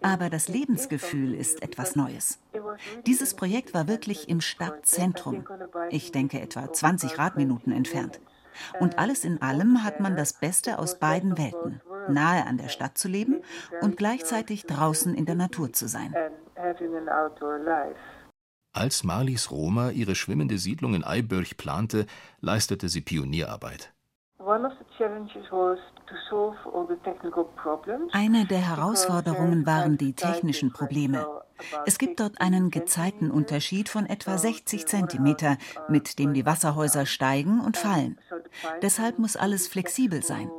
Aber 0.00 0.30
das 0.30 0.48
Lebensgefühl 0.48 1.34
ist 1.34 1.62
etwas 1.62 1.96
Neues. 1.96 2.38
Dieses 3.06 3.34
Projekt 3.34 3.74
war 3.74 3.88
wirklich 3.88 4.28
im 4.28 4.40
Stadtzentrum. 4.40 5.44
Ich 5.90 6.12
denke 6.12 6.40
etwa 6.40 6.72
20 6.72 7.18
Radminuten 7.18 7.72
entfernt. 7.72 8.20
Und 8.80 8.98
alles 8.98 9.24
in 9.24 9.40
allem 9.40 9.82
hat 9.82 10.00
man 10.00 10.16
das 10.16 10.34
Beste 10.34 10.78
aus 10.78 10.98
beiden 10.98 11.38
Welten, 11.38 11.80
nahe 12.08 12.46
an 12.46 12.58
der 12.58 12.68
Stadt 12.68 12.98
zu 12.98 13.08
leben 13.08 13.42
und 13.80 13.96
gleichzeitig 13.96 14.66
draußen 14.66 15.14
in 15.14 15.24
der 15.24 15.36
Natur 15.36 15.72
zu 15.72 15.88
sein. 15.88 16.14
Als 18.74 19.04
Marlies 19.04 19.50
Roma 19.50 19.90
ihre 19.90 20.14
schwimmende 20.14 20.58
Siedlung 20.58 20.94
in 20.94 21.04
Eiburg 21.04 21.56
plante, 21.56 22.06
leistete 22.40 22.88
sie 22.88 23.02
Pionierarbeit. 23.02 23.92
Eine 28.12 28.44
der 28.46 28.58
Herausforderungen 28.58 29.66
waren 29.66 29.98
die 29.98 30.12
technischen 30.14 30.72
Probleme. 30.72 31.26
Es 31.86 31.98
gibt 31.98 32.18
dort 32.18 32.40
einen 32.40 32.70
Gezeitenunterschied 32.70 33.88
von 33.88 34.06
etwa 34.06 34.38
60 34.38 34.86
cm, 34.86 35.58
mit 35.88 36.18
dem 36.18 36.34
die 36.34 36.44
Wasserhäuser 36.44 37.06
steigen 37.06 37.60
und 37.60 37.76
fallen. 37.76 38.18
Deshalb 38.80 39.18
muss 39.18 39.36
alles 39.36 39.68
flexibel 39.68 40.22
sein. 40.22 40.50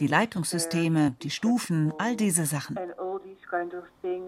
Die 0.00 0.06
Leitungssysteme, 0.06 1.14
die 1.22 1.30
Stufen, 1.30 1.92
all 1.98 2.16
diese 2.16 2.44
Sachen. 2.44 2.78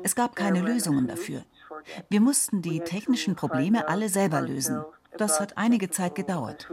Es 0.03 0.15
gab 0.15 0.37
keine 0.37 0.63
Lösungen 0.63 1.07
dafür. 1.07 1.43
Wir 2.09 2.21
mussten 2.21 2.63
die 2.63 2.81
technischen 2.81 3.37
Probleme 3.37 3.89
alle 3.89 4.09
selber 4.09 4.41
lösen. 4.41 4.85
Das 5.19 5.41
hat 5.41 5.59
einige 5.59 5.91
Zeit 5.91 6.15
gedauert. 6.15 6.71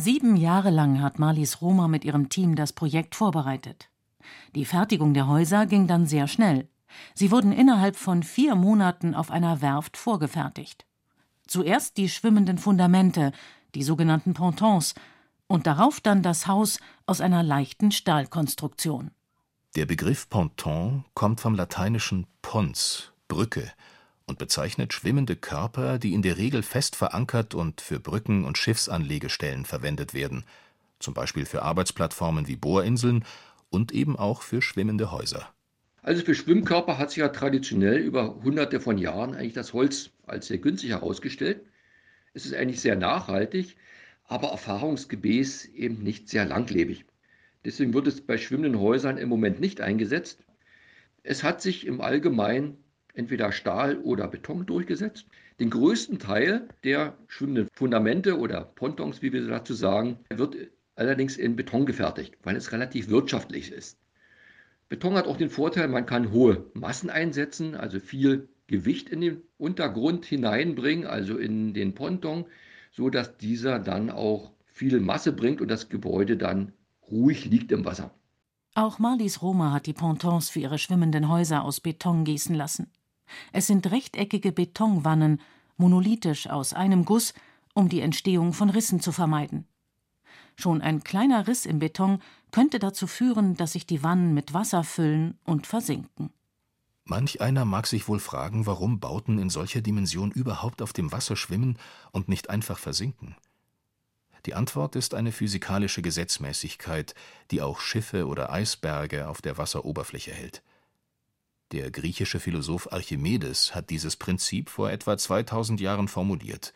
Sieben 0.00 0.36
Jahre 0.36 0.70
lang 0.70 1.02
hat 1.02 1.18
Marlies 1.18 1.60
Roma 1.60 1.88
mit 1.88 2.04
ihrem 2.04 2.28
Team 2.28 2.54
das 2.54 2.72
Projekt 2.72 3.16
vorbereitet. 3.16 3.90
Die 4.54 4.64
Fertigung 4.64 5.12
der 5.12 5.26
Häuser 5.26 5.66
ging 5.66 5.88
dann 5.88 6.06
sehr 6.06 6.28
schnell. 6.28 6.68
Sie 7.14 7.32
wurden 7.32 7.50
innerhalb 7.50 7.96
von 7.96 8.22
vier 8.22 8.54
Monaten 8.54 9.16
auf 9.16 9.32
einer 9.32 9.60
Werft 9.60 9.96
vorgefertigt. 9.96 10.86
Zuerst 11.48 11.96
die 11.96 12.08
schwimmenden 12.08 12.58
Fundamente, 12.58 13.32
die 13.74 13.82
sogenannten 13.82 14.34
Pontons, 14.34 14.94
und 15.48 15.66
darauf 15.66 16.00
dann 16.00 16.22
das 16.22 16.46
Haus 16.46 16.78
aus 17.06 17.20
einer 17.20 17.42
leichten 17.42 17.90
Stahlkonstruktion. 17.90 19.10
Der 19.74 19.86
Begriff 19.86 20.28
Ponton 20.28 21.06
kommt 21.14 21.40
vom 21.40 21.56
lateinischen 21.56 22.28
pons, 22.40 23.10
Brücke, 23.26 23.72
und 24.28 24.38
bezeichnet 24.38 24.92
schwimmende 24.92 25.36
Körper, 25.36 25.98
die 25.98 26.12
in 26.12 26.22
der 26.22 26.36
Regel 26.36 26.62
fest 26.62 26.94
verankert 26.94 27.54
und 27.54 27.80
für 27.80 27.98
Brücken 27.98 28.44
und 28.44 28.58
Schiffsanlegestellen 28.58 29.64
verwendet 29.64 30.14
werden, 30.14 30.44
zum 30.98 31.14
Beispiel 31.14 31.46
für 31.46 31.62
Arbeitsplattformen 31.62 32.46
wie 32.46 32.56
Bohrinseln 32.56 33.24
und 33.70 33.92
eben 33.92 34.16
auch 34.16 34.42
für 34.42 34.62
schwimmende 34.62 35.10
Häuser. 35.10 35.48
Also 36.02 36.24
für 36.24 36.34
Schwimmkörper 36.34 36.98
hat 36.98 37.10
sich 37.10 37.18
ja 37.18 37.28
traditionell 37.28 37.98
über 37.98 38.36
hunderte 38.42 38.80
von 38.80 38.98
Jahren 38.98 39.34
eigentlich 39.34 39.54
das 39.54 39.72
Holz 39.72 40.10
als 40.26 40.46
sehr 40.46 40.58
günstig 40.58 40.90
herausgestellt. 40.90 41.62
Es 42.34 42.46
ist 42.46 42.54
eigentlich 42.54 42.80
sehr 42.80 42.96
nachhaltig, 42.96 43.76
aber 44.24 44.48
erfahrungsgemäß 44.48 45.66
eben 45.66 46.02
nicht 46.02 46.28
sehr 46.28 46.44
langlebig. 46.44 47.04
Deswegen 47.64 47.94
wird 47.94 48.06
es 48.06 48.20
bei 48.20 48.38
schwimmenden 48.38 48.78
Häusern 48.78 49.18
im 49.18 49.28
Moment 49.28 49.60
nicht 49.60 49.80
eingesetzt. 49.80 50.44
Es 51.22 51.42
hat 51.42 51.60
sich 51.60 51.86
im 51.86 52.00
Allgemeinen 52.00 52.78
entweder 53.18 53.50
Stahl 53.50 53.98
oder 53.98 54.28
Beton 54.28 54.64
durchgesetzt. 54.64 55.26
Den 55.58 55.70
größten 55.70 56.20
Teil 56.20 56.68
der 56.84 57.14
schwimmenden 57.26 57.68
Fundamente 57.72 58.38
oder 58.38 58.60
Pontons, 58.62 59.22
wie 59.22 59.32
wir 59.32 59.46
dazu 59.46 59.74
sagen, 59.74 60.18
wird 60.30 60.56
allerdings 60.94 61.36
in 61.36 61.56
Beton 61.56 61.84
gefertigt, 61.84 62.38
weil 62.44 62.56
es 62.56 62.70
relativ 62.72 63.08
wirtschaftlich 63.08 63.72
ist. 63.72 63.98
Beton 64.88 65.14
hat 65.14 65.26
auch 65.26 65.36
den 65.36 65.50
Vorteil, 65.50 65.88
man 65.88 66.06
kann 66.06 66.32
hohe 66.32 66.70
Massen 66.74 67.10
einsetzen, 67.10 67.74
also 67.74 67.98
viel 67.98 68.48
Gewicht 68.68 69.08
in 69.08 69.20
den 69.20 69.42
Untergrund 69.58 70.24
hineinbringen, 70.24 71.06
also 71.06 71.36
in 71.36 71.74
den 71.74 71.94
Ponton, 71.94 72.46
so 72.92 73.10
dass 73.10 73.36
dieser 73.36 73.80
dann 73.80 74.10
auch 74.10 74.52
viel 74.66 75.00
Masse 75.00 75.32
bringt 75.32 75.60
und 75.60 75.68
das 75.68 75.88
Gebäude 75.88 76.36
dann 76.36 76.72
ruhig 77.10 77.44
liegt 77.46 77.72
im 77.72 77.84
Wasser. 77.84 78.12
Auch 78.74 79.00
Marlies 79.00 79.42
Roma 79.42 79.72
hat 79.72 79.86
die 79.86 79.92
Pontons 79.92 80.50
für 80.50 80.60
ihre 80.60 80.78
schwimmenden 80.78 81.28
Häuser 81.28 81.64
aus 81.64 81.80
Beton 81.80 82.24
gießen 82.24 82.54
lassen. 82.54 82.86
Es 83.52 83.66
sind 83.66 83.90
rechteckige 83.90 84.52
Betonwannen, 84.52 85.40
monolithisch 85.76 86.48
aus 86.48 86.72
einem 86.72 87.04
Guss, 87.04 87.34
um 87.74 87.88
die 87.88 88.00
Entstehung 88.00 88.52
von 88.52 88.70
Rissen 88.70 89.00
zu 89.00 89.12
vermeiden. 89.12 89.66
Schon 90.56 90.80
ein 90.80 91.04
kleiner 91.04 91.46
Riss 91.46 91.66
im 91.66 91.78
Beton 91.78 92.20
könnte 92.50 92.78
dazu 92.80 93.06
führen, 93.06 93.56
dass 93.56 93.72
sich 93.72 93.86
die 93.86 94.02
Wannen 94.02 94.34
mit 94.34 94.54
Wasser 94.54 94.82
füllen 94.82 95.38
und 95.44 95.66
versinken. 95.66 96.30
Manch 97.04 97.40
einer 97.40 97.64
mag 97.64 97.86
sich 97.86 98.08
wohl 98.08 98.18
fragen, 98.18 98.66
warum 98.66 99.00
Bauten 99.00 99.38
in 99.38 99.48
solcher 99.48 99.80
Dimension 99.80 100.30
überhaupt 100.30 100.82
auf 100.82 100.92
dem 100.92 101.10
Wasser 101.12 101.36
schwimmen 101.36 101.78
und 102.10 102.28
nicht 102.28 102.50
einfach 102.50 102.78
versinken. 102.78 103.36
Die 104.46 104.54
Antwort 104.54 104.96
ist 104.96 105.14
eine 105.14 105.32
physikalische 105.32 106.02
Gesetzmäßigkeit, 106.02 107.14
die 107.50 107.62
auch 107.62 107.80
Schiffe 107.80 108.26
oder 108.26 108.52
Eisberge 108.52 109.28
auf 109.28 109.40
der 109.40 109.58
Wasseroberfläche 109.58 110.32
hält. 110.32 110.62
Der 111.72 111.90
griechische 111.90 112.40
Philosoph 112.40 112.90
Archimedes 112.92 113.74
hat 113.74 113.90
dieses 113.90 114.16
Prinzip 114.16 114.70
vor 114.70 114.90
etwa 114.90 115.18
2000 115.18 115.80
Jahren 115.80 116.08
formuliert. 116.08 116.72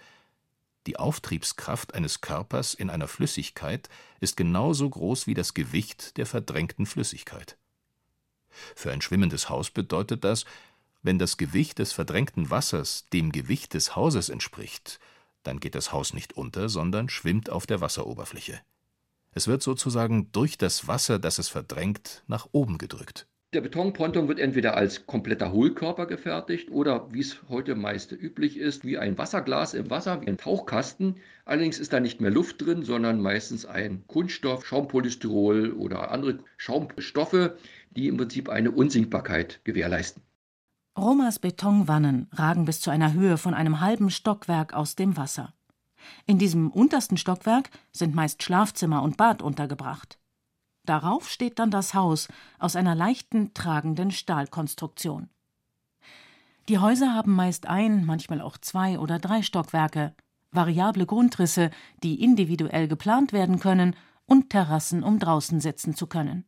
Die 0.86 0.98
Auftriebskraft 0.98 1.94
eines 1.94 2.20
Körpers 2.20 2.74
in 2.74 2.90
einer 2.90 3.08
Flüssigkeit 3.08 3.88
ist 4.20 4.36
genauso 4.36 4.90
groß 4.90 5.26
wie 5.26 5.34
das 5.34 5.54
Gewicht 5.54 6.18
der 6.18 6.26
verdrängten 6.26 6.84
Flüssigkeit. 6.84 7.56
Für 8.74 8.92
ein 8.92 9.00
schwimmendes 9.00 9.48
Haus 9.48 9.70
bedeutet 9.70 10.24
das, 10.24 10.44
wenn 11.02 11.18
das 11.18 11.38
Gewicht 11.38 11.78
des 11.78 11.92
verdrängten 11.92 12.50
Wassers 12.50 13.08
dem 13.12 13.32
Gewicht 13.32 13.72
des 13.72 13.96
Hauses 13.96 14.28
entspricht, 14.28 15.00
dann 15.42 15.58
geht 15.58 15.74
das 15.74 15.92
Haus 15.92 16.12
nicht 16.12 16.34
unter, 16.34 16.68
sondern 16.68 17.08
schwimmt 17.08 17.48
auf 17.48 17.66
der 17.66 17.80
Wasseroberfläche. 17.80 18.60
Es 19.32 19.48
wird 19.48 19.62
sozusagen 19.62 20.30
durch 20.32 20.58
das 20.58 20.86
Wasser, 20.86 21.18
das 21.18 21.38
es 21.38 21.48
verdrängt, 21.48 22.22
nach 22.26 22.48
oben 22.52 22.76
gedrückt. 22.76 23.26
Der 23.54 23.60
Betonponton 23.60 24.28
wird 24.28 24.38
entweder 24.38 24.78
als 24.78 25.06
kompletter 25.06 25.52
Hohlkörper 25.52 26.06
gefertigt 26.06 26.70
oder, 26.70 27.12
wie 27.12 27.20
es 27.20 27.36
heute 27.50 27.74
meist 27.74 28.10
üblich 28.10 28.56
ist, 28.56 28.82
wie 28.82 28.96
ein 28.96 29.18
Wasserglas 29.18 29.74
im 29.74 29.90
Wasser, 29.90 30.22
wie 30.22 30.28
ein 30.28 30.38
Tauchkasten. 30.38 31.16
Allerdings 31.44 31.78
ist 31.78 31.92
da 31.92 32.00
nicht 32.00 32.22
mehr 32.22 32.30
Luft 32.30 32.62
drin, 32.62 32.82
sondern 32.82 33.20
meistens 33.20 33.66
ein 33.66 34.06
Kunststoff, 34.06 34.64
Schaumpolystyrol 34.64 35.72
oder 35.72 36.10
andere 36.10 36.38
Schaumstoffe, 36.56 37.50
die 37.90 38.08
im 38.08 38.16
Prinzip 38.16 38.48
eine 38.48 38.70
Unsinkbarkeit 38.70 39.60
gewährleisten. 39.64 40.22
Romas 40.98 41.38
Betonwannen 41.38 42.28
ragen 42.32 42.64
bis 42.64 42.80
zu 42.80 42.90
einer 42.90 43.12
Höhe 43.12 43.36
von 43.36 43.52
einem 43.52 43.82
halben 43.82 44.08
Stockwerk 44.08 44.72
aus 44.72 44.96
dem 44.96 45.18
Wasser. 45.18 45.52
In 46.24 46.38
diesem 46.38 46.70
untersten 46.70 47.18
Stockwerk 47.18 47.68
sind 47.92 48.14
meist 48.14 48.42
Schlafzimmer 48.42 49.02
und 49.02 49.18
Bad 49.18 49.42
untergebracht. 49.42 50.18
Darauf 50.84 51.28
steht 51.28 51.58
dann 51.58 51.70
das 51.70 51.94
Haus 51.94 52.28
aus 52.58 52.76
einer 52.76 52.94
leichten, 52.94 53.54
tragenden 53.54 54.10
Stahlkonstruktion. 54.10 55.28
Die 56.68 56.78
Häuser 56.78 57.14
haben 57.14 57.34
meist 57.34 57.66
ein, 57.66 58.04
manchmal 58.04 58.40
auch 58.40 58.56
zwei 58.58 58.98
oder 58.98 59.18
drei 59.18 59.42
Stockwerke, 59.42 60.14
variable 60.50 61.06
Grundrisse, 61.06 61.70
die 62.02 62.22
individuell 62.22 62.88
geplant 62.88 63.32
werden 63.32 63.58
können, 63.58 63.96
und 64.26 64.50
Terrassen, 64.50 65.02
um 65.02 65.18
draußen 65.18 65.60
sitzen 65.60 65.94
zu 65.94 66.06
können. 66.06 66.44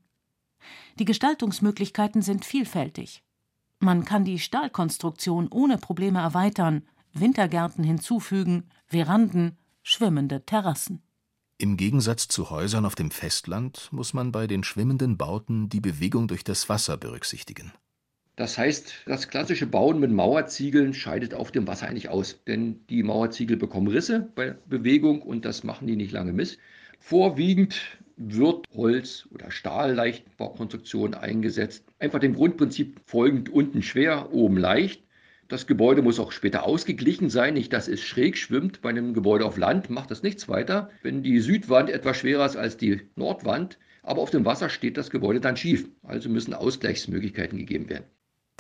Die 0.98 1.04
Gestaltungsmöglichkeiten 1.04 2.22
sind 2.22 2.44
vielfältig. 2.44 3.22
Man 3.80 4.04
kann 4.04 4.24
die 4.24 4.38
Stahlkonstruktion 4.38 5.48
ohne 5.48 5.76
Probleme 5.76 6.20
erweitern, 6.20 6.84
Wintergärten 7.12 7.84
hinzufügen, 7.84 8.70
Veranden, 8.86 9.58
schwimmende 9.82 10.46
Terrassen. 10.46 11.02
Im 11.56 11.76
Gegensatz 11.76 12.26
zu 12.26 12.50
Häusern 12.50 12.84
auf 12.84 12.96
dem 12.96 13.12
Festland 13.12 13.88
muss 13.92 14.12
man 14.12 14.32
bei 14.32 14.48
den 14.48 14.64
schwimmenden 14.64 15.16
Bauten 15.16 15.68
die 15.68 15.80
Bewegung 15.80 16.26
durch 16.26 16.42
das 16.42 16.68
Wasser 16.68 16.96
berücksichtigen. 16.96 17.72
Das 18.34 18.58
heißt, 18.58 19.04
das 19.06 19.28
klassische 19.28 19.66
Bauen 19.66 20.00
mit 20.00 20.10
Mauerziegeln 20.10 20.92
scheidet 20.92 21.32
auf 21.32 21.52
dem 21.52 21.68
Wasser 21.68 21.86
eigentlich 21.86 22.08
aus, 22.08 22.42
denn 22.48 22.84
die 22.88 23.04
Mauerziegel 23.04 23.56
bekommen 23.56 23.86
Risse 23.86 24.28
bei 24.34 24.56
Bewegung 24.66 25.22
und 25.22 25.44
das 25.44 25.62
machen 25.62 25.86
die 25.86 25.94
nicht 25.94 26.10
lange 26.10 26.32
miss. 26.32 26.58
Vorwiegend 26.98 27.80
wird 28.16 28.66
Holz 28.74 29.28
oder 29.30 29.52
Stahlleichtbaukonstruktion 29.52 31.14
eingesetzt. 31.14 31.84
Einfach 32.00 32.18
dem 32.18 32.34
Grundprinzip 32.34 33.00
folgend 33.06 33.48
unten 33.48 33.82
schwer, 33.82 34.32
oben 34.32 34.56
leicht. 34.56 35.04
Das 35.48 35.66
Gebäude 35.66 36.02
muss 36.02 36.18
auch 36.18 36.32
später 36.32 36.64
ausgeglichen 36.64 37.28
sein, 37.28 37.54
nicht 37.54 37.72
dass 37.72 37.88
es 37.88 38.00
schräg 38.00 38.38
schwimmt. 38.38 38.80
Bei 38.80 38.88
einem 38.90 39.12
Gebäude 39.12 39.44
auf 39.44 39.56
Land 39.56 39.90
macht 39.90 40.10
das 40.10 40.22
nichts 40.22 40.48
weiter. 40.48 40.90
Wenn 41.02 41.22
die 41.22 41.40
Südwand 41.40 41.90
etwas 41.90 42.16
schwerer 42.16 42.46
ist 42.46 42.56
als 42.56 42.76
die 42.76 43.02
Nordwand, 43.14 43.78
aber 44.02 44.22
auf 44.22 44.30
dem 44.30 44.44
Wasser 44.44 44.68
steht 44.68 44.96
das 44.96 45.10
Gebäude 45.10 45.40
dann 45.40 45.56
schief. 45.56 45.88
Also 46.02 46.28
müssen 46.28 46.54
Ausgleichsmöglichkeiten 46.54 47.58
gegeben 47.58 47.88
werden. 47.88 48.06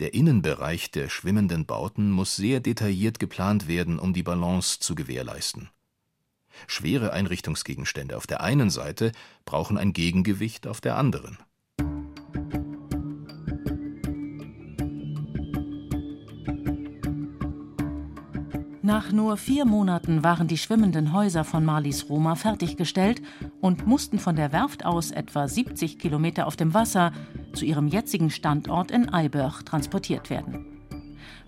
Der 0.00 0.12
Innenbereich 0.12 0.90
der 0.90 1.08
schwimmenden 1.08 1.66
Bauten 1.66 2.10
muss 2.10 2.36
sehr 2.36 2.60
detailliert 2.60 3.20
geplant 3.20 3.68
werden, 3.68 3.98
um 3.98 4.12
die 4.12 4.24
Balance 4.24 4.80
zu 4.80 4.94
gewährleisten. 4.94 5.70
Schwere 6.66 7.12
Einrichtungsgegenstände 7.12 8.16
auf 8.16 8.26
der 8.26 8.40
einen 8.40 8.70
Seite 8.70 9.12
brauchen 9.44 9.78
ein 9.78 9.92
Gegengewicht 9.92 10.66
auf 10.66 10.80
der 10.80 10.96
anderen. 10.96 11.38
Nach 18.94 19.10
nur 19.10 19.36
vier 19.36 19.64
Monaten 19.64 20.22
waren 20.22 20.46
die 20.46 20.56
schwimmenden 20.56 21.12
Häuser 21.12 21.42
von 21.42 21.64
Marlies 21.64 22.08
Roma 22.08 22.36
fertiggestellt 22.36 23.20
und 23.60 23.88
mussten 23.88 24.20
von 24.20 24.36
der 24.36 24.52
Werft 24.52 24.84
aus 24.84 25.10
etwa 25.10 25.48
70 25.48 25.98
Kilometer 25.98 26.46
auf 26.46 26.54
dem 26.54 26.74
Wasser 26.74 27.10
zu 27.54 27.64
ihrem 27.64 27.88
jetzigen 27.88 28.30
Standort 28.30 28.92
in 28.92 29.12
Eibörch 29.12 29.62
transportiert 29.64 30.30
werden. 30.30 30.64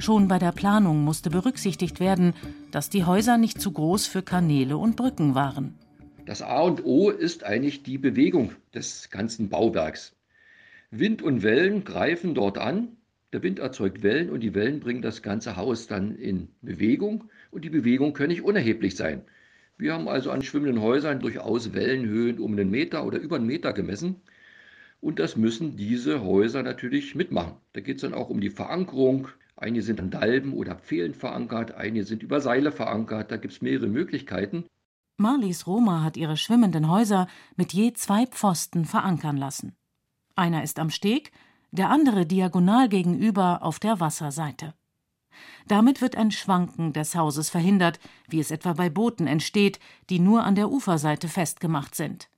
Schon 0.01 0.27
bei 0.27 0.41
der 0.41 0.51
Planung 0.51 1.05
musste 1.05 1.31
berücksichtigt 1.31 2.01
werden, 2.01 2.35
dass 2.73 2.91
die 2.91 3.05
Häuser 3.05 3.39
nicht 3.39 3.61
zu 3.61 3.71
groß 3.71 4.09
für 4.09 4.23
Kanäle 4.23 4.77
und 4.77 4.97
Brücken 4.97 5.37
waren. 5.37 5.79
Das 6.25 6.43
A 6.43 6.63
und 6.63 6.85
O 6.85 7.11
ist 7.11 7.45
eigentlich 7.45 7.85
die 7.85 7.99
Bewegung 7.99 8.57
des 8.75 9.09
ganzen 9.09 9.51
Bauwerks. 9.51 10.17
Wind 10.91 11.23
und 11.23 11.45
Wellen 11.45 11.85
greifen 11.85 12.35
dort 12.35 12.59
an 12.59 12.96
der 13.37 13.43
Wind 13.43 13.59
erzeugt 13.59 14.03
Wellen 14.03 14.31
und 14.31 14.41
die 14.41 14.55
Wellen 14.55 14.81
bringen 14.81 15.03
das 15.03 15.21
ganze 15.21 15.57
Haus 15.57 15.87
dann 15.87 16.17
in 16.17 16.49
Bewegung 16.63 17.25
und 17.51 17.67
die 17.67 17.69
Bewegung 17.69 18.15
kann 18.15 18.29
nicht 18.29 18.41
unerheblich 18.41 18.97
sein. 18.97 19.21
Wir 19.77 19.93
haben 19.93 20.09
also 20.09 20.31
an 20.31 20.41
schwimmenden 20.41 20.81
Häusern 20.81 21.21
durchaus 21.21 21.75
Wellenhöhen 21.75 22.39
um 22.39 22.53
einen 22.53 22.71
Meter 22.71 23.05
oder 23.05 23.19
über 23.19 23.37
einen 23.37 23.45
Meter 23.45 23.75
gemessen. 23.75 24.23
Und 25.03 25.19
das 25.19 25.37
müssen 25.37 25.77
diese 25.77 26.25
Häuser 26.25 26.63
natürlich 26.63 27.15
mitmachen. 27.15 27.59
Da 27.75 27.83
geht 27.83 27.97
es 27.97 28.01
dann 28.01 28.15
auch 28.15 28.31
um 28.31 28.41
die 28.41 28.49
Verankerung. 28.49 29.29
Einige 29.55 29.83
sind 29.83 30.01
an 30.01 30.09
Dalben 30.09 30.55
oder 30.55 30.75
Pfählen 30.75 31.13
verankert, 31.13 31.75
einige 31.75 32.07
sind 32.07 32.23
über 32.23 32.41
Seile 32.41 32.73
verankert. 32.73 33.31
Da 33.31 33.37
gibt 33.37 33.53
es 33.53 33.61
mehrere 33.61 33.89
Möglichkeiten. 33.89 34.65
Marlies 35.19 35.67
Roma 35.67 36.03
hat 36.03 36.17
ihre 36.17 36.39
schwimmenden 36.39 36.91
Häuser 36.91 37.29
mit 37.55 37.75
je 37.75 37.93
zwei 37.93 38.25
Pfosten 38.25 38.87
verankern 38.87 39.37
lassen. 39.37 39.77
Einer 40.37 40.63
ist 40.63 40.79
am 40.79 40.89
Steg, 40.89 41.33
der 41.71 41.91
andere 41.91 42.27
diagonal 42.27 42.89
gegenüber 42.89 43.63
auf 43.63 43.79
der 43.79 44.01
Wasserseite. 44.01 44.75
Damit 45.69 46.01
wird 46.01 46.17
ein 46.17 46.31
Schwanken 46.31 46.93
des 46.93 47.15
Hauses 47.15 47.51
verhindert, 47.51 47.99
wie 48.29 48.41
es 48.41 48.51
etwa 48.51 48.73
bei 48.73 48.89
Booten 48.89 49.27
entsteht, 49.27 49.81
die 50.09 50.19
nur 50.19 50.45
an 50.45 50.55
der 50.55 50.71
Uferseite 50.71 51.29
festgemacht 51.29 51.95
sind. 51.95 52.29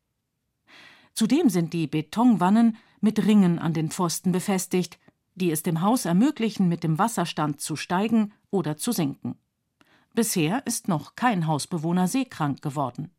Zudem 1.12 1.50
sind 1.50 1.73
die 1.73 1.87
Betonwannen 1.87 2.76
mit 3.00 3.25
Ringen 3.26 3.58
an 3.58 3.73
den 3.73 3.90
Pfosten 3.90 4.32
befestigt, 4.32 4.99
die 5.35 5.50
es 5.50 5.62
dem 5.62 5.82
Haus 5.82 6.04
ermöglichen, 6.04 6.68
mit 6.68 6.82
dem 6.82 6.99
Wasserstand 6.99 7.61
zu 7.61 7.76
steigen 7.76 8.32
oder 8.50 8.76
zu 8.76 8.92
sinken. 8.92 9.37
Bisher 10.14 10.66
ist 10.66 10.88
noch 10.88 11.14
kein 11.14 11.47
Hausbewohner 11.47 12.08
seekrank 12.08 12.62
geworden. 12.62 13.11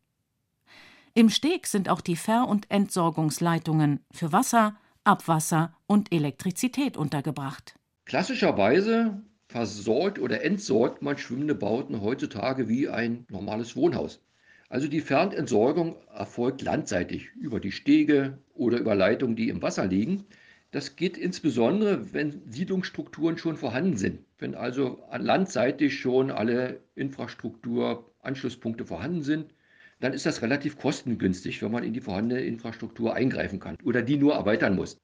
Im 1.14 1.30
Steg 1.30 1.68
sind 1.68 1.90
auch 1.90 2.02
die 2.02 2.16
Ver- 2.16 2.48
und 2.48 2.70
Entsorgungsleitungen 2.70 4.06
für 4.12 4.32
Wasser, 4.32 4.76
Abwasser 5.04 5.76
und 5.88 6.12
Elektrizität 6.14 6.98
untergebracht. 6.98 7.76
Klassischerweise 8.06 9.22
versorgt 9.48 10.20
oder 10.20 10.44
entsorgt 10.44 11.02
man 11.02 11.18
schwimmende 11.18 11.56
Bauten 11.56 12.02
heutzutage 12.02 12.70
wie 12.70 12.88
ein 12.88 13.26
normales 13.30 13.76
Wohnhaus. 13.76 14.22
Also 14.70 14.88
die 14.88 15.02
Fernentsorgung 15.02 15.96
erfolgt 16.14 16.62
landseitig 16.62 17.34
über 17.36 17.60
die 17.60 17.72
Stege 17.72 18.38
oder 18.54 18.78
über 18.78 18.94
Leitungen, 18.94 19.36
die 19.36 19.50
im 19.50 19.64
Wasser 19.64 19.88
liegen. 19.88 20.26
Das 20.70 20.96
geht 20.96 21.18
insbesondere, 21.18 22.14
wenn 22.14 22.44
Siedlungsstrukturen 22.52 23.40
schon 23.40 23.58
vorhanden 23.58 23.98
sind. 23.98 24.20
Wenn 24.38 24.54
also 24.54 25.04
landseitig 25.18 26.00
schon 26.00 26.30
alle 26.30 26.82
Infrastrukturanschlusspunkte 26.94 28.86
vorhanden 28.86 29.24
sind, 29.24 29.52
dann 30.00 30.14
ist 30.14 30.26
das 30.26 30.42
relativ 30.42 30.78
kostengünstig, 30.78 31.62
wenn 31.62 31.72
man 31.72 31.84
in 31.84 31.94
die 31.94 32.02
vorhandene 32.02 32.42
Infrastruktur 32.42 33.14
eingreifen 33.14 33.60
kann 33.60 33.78
oder 33.84 34.02
die 34.02 34.18
nur 34.18 34.34
erweitern 34.34 34.76
muss. 34.76 34.98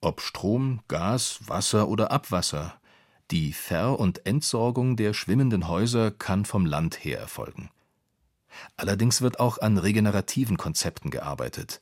Ob 0.00 0.20
Strom, 0.20 0.80
Gas, 0.88 1.40
Wasser 1.46 1.88
oder 1.88 2.10
Abwasser, 2.10 2.80
die 3.30 3.52
Ver- 3.52 3.98
und 3.98 4.26
Entsorgung 4.26 4.96
der 4.96 5.14
schwimmenden 5.14 5.68
Häuser 5.68 6.10
kann 6.10 6.44
vom 6.44 6.66
Land 6.66 7.04
her 7.04 7.18
erfolgen. 7.18 7.70
Allerdings 8.76 9.22
wird 9.22 9.40
auch 9.40 9.58
an 9.58 9.78
regenerativen 9.78 10.58
Konzepten 10.58 11.10
gearbeitet. 11.10 11.80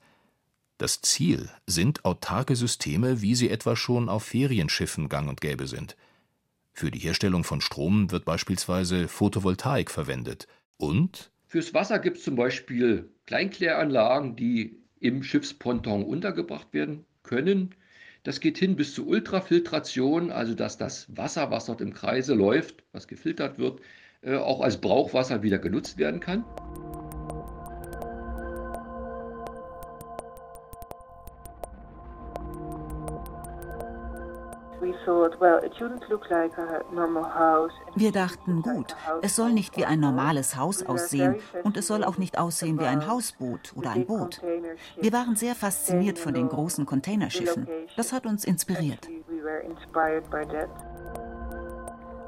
Das 0.78 1.02
Ziel 1.02 1.50
sind 1.66 2.04
autarke 2.04 2.56
Systeme, 2.56 3.20
wie 3.20 3.34
sie 3.34 3.50
etwa 3.50 3.74
schon 3.74 4.08
auf 4.08 4.24
Ferienschiffen 4.24 5.08
gang 5.08 5.28
und 5.28 5.40
gäbe 5.40 5.66
sind. 5.66 5.96
Für 6.72 6.90
die 6.90 7.00
Herstellung 7.00 7.42
von 7.42 7.60
Strom 7.60 8.10
wird 8.10 8.24
beispielsweise 8.24 9.08
Photovoltaik 9.08 9.90
verwendet 9.90 10.46
und 10.76 11.30
Fürs 11.50 11.74
Wasser 11.74 11.98
gibt 11.98 12.18
es 12.18 12.22
zum 12.22 12.36
Beispiel 12.36 13.10
Kleinkläranlagen, 13.26 14.36
die 14.36 14.78
im 15.00 15.24
Schiffsponton 15.24 16.04
untergebracht 16.04 16.72
werden 16.72 17.04
können. 17.24 17.74
Das 18.22 18.38
geht 18.38 18.56
hin 18.56 18.76
bis 18.76 18.94
zur 18.94 19.08
Ultrafiltration, 19.08 20.30
also 20.30 20.54
dass 20.54 20.78
das 20.78 21.08
Wasser, 21.16 21.50
was 21.50 21.66
dort 21.66 21.80
im 21.80 21.92
Kreise 21.92 22.34
läuft, 22.34 22.84
was 22.92 23.08
gefiltert 23.08 23.58
wird, 23.58 23.80
äh, 24.22 24.36
auch 24.36 24.60
als 24.60 24.80
Brauchwasser 24.80 25.42
wieder 25.42 25.58
genutzt 25.58 25.98
werden 25.98 26.20
kann. 26.20 26.44
Wir 37.94 38.12
dachten, 38.12 38.62
gut, 38.62 38.96
es 39.22 39.36
soll 39.36 39.52
nicht 39.52 39.76
wie 39.76 39.84
ein 39.84 40.00
normales 40.00 40.56
Haus 40.56 40.84
aussehen 40.84 41.36
und 41.64 41.76
es 41.76 41.86
soll 41.86 42.04
auch 42.04 42.18
nicht 42.18 42.38
aussehen 42.38 42.78
wie 42.78 42.84
ein 42.84 43.06
Hausboot 43.06 43.72
oder 43.76 43.90
ein 43.90 44.06
Boot. 44.06 44.40
Wir 45.00 45.12
waren 45.12 45.36
sehr 45.36 45.54
fasziniert 45.54 46.18
von 46.18 46.34
den 46.34 46.48
großen 46.48 46.86
Containerschiffen. 46.86 47.68
Das 47.96 48.12
hat 48.12 48.26
uns 48.26 48.44
inspiriert. 48.44 49.08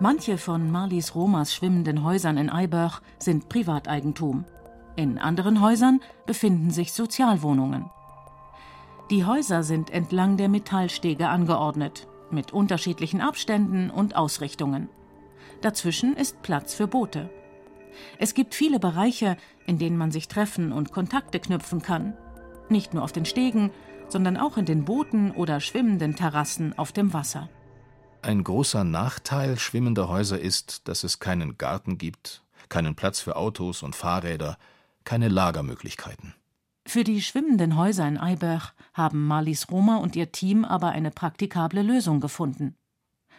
Manche 0.00 0.36
von 0.36 0.70
Marlies 0.70 1.14
Romas 1.14 1.54
schwimmenden 1.54 2.02
Häusern 2.02 2.36
in 2.36 2.50
Eibach 2.50 3.02
sind 3.18 3.48
Privateigentum. 3.48 4.44
In 4.96 5.18
anderen 5.18 5.60
Häusern 5.62 6.00
befinden 6.26 6.70
sich 6.70 6.92
Sozialwohnungen. 6.92 7.88
Die 9.10 9.24
Häuser 9.24 9.62
sind 9.62 9.90
entlang 9.90 10.36
der 10.36 10.48
Metallstege 10.48 11.28
angeordnet, 11.28 12.08
mit 12.32 12.52
unterschiedlichen 12.52 13.20
Abständen 13.20 13.90
und 13.90 14.16
Ausrichtungen. 14.16 14.88
Dazwischen 15.60 16.16
ist 16.16 16.42
Platz 16.42 16.74
für 16.74 16.86
Boote. 16.86 17.30
Es 18.18 18.34
gibt 18.34 18.54
viele 18.54 18.80
Bereiche, 18.80 19.36
in 19.66 19.78
denen 19.78 19.96
man 19.96 20.10
sich 20.10 20.28
treffen 20.28 20.72
und 20.72 20.92
Kontakte 20.92 21.40
knüpfen 21.40 21.82
kann. 21.82 22.16
Nicht 22.68 22.94
nur 22.94 23.02
auf 23.02 23.12
den 23.12 23.24
Stegen, 23.24 23.70
sondern 24.08 24.36
auch 24.36 24.56
in 24.56 24.64
den 24.64 24.84
Booten 24.84 25.30
oder 25.30 25.60
schwimmenden 25.60 26.16
Terrassen 26.16 26.76
auf 26.78 26.92
dem 26.92 27.12
Wasser. 27.12 27.48
Ein 28.22 28.44
großer 28.44 28.84
Nachteil 28.84 29.58
schwimmender 29.58 30.08
Häuser 30.08 30.38
ist, 30.38 30.86
dass 30.88 31.02
es 31.02 31.18
keinen 31.18 31.58
Garten 31.58 31.98
gibt, 31.98 32.42
keinen 32.68 32.94
Platz 32.94 33.20
für 33.20 33.36
Autos 33.36 33.82
und 33.82 33.96
Fahrräder, 33.96 34.58
keine 35.04 35.28
Lagermöglichkeiten. 35.28 36.34
Für 36.84 37.04
die 37.04 37.22
schwimmenden 37.22 37.76
Häuser 37.76 38.06
in 38.06 38.18
Eibach 38.18 38.72
haben 38.92 39.26
Marlies 39.26 39.70
Roma 39.70 39.96
und 39.96 40.16
ihr 40.16 40.32
Team 40.32 40.64
aber 40.64 40.90
eine 40.90 41.10
praktikable 41.10 41.82
Lösung 41.82 42.20
gefunden. 42.20 42.76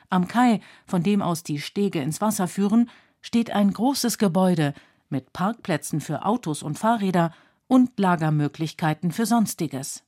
Am 0.10 0.28
Kai, 0.28 0.62
von 0.86 1.04
dem 1.04 1.22
aus 1.22 1.44
die 1.44 1.60
Stege 1.60 2.02
ins 2.02 2.22
Wasser 2.22 2.48
führen, 2.48 2.90
steht 3.22 3.52
ein 3.52 3.72
großes 3.72 4.18
Gebäude 4.18 4.74
mit 5.10 5.34
Parkplätzen 5.34 6.02
für 6.02 6.26
Autos 6.26 6.64
und 6.64 6.80
Fahrräder 6.80 7.34
und 7.68 8.00
Lagermöglichkeiten 8.00 9.12
für 9.12 9.26
Sonstiges. 9.26 10.04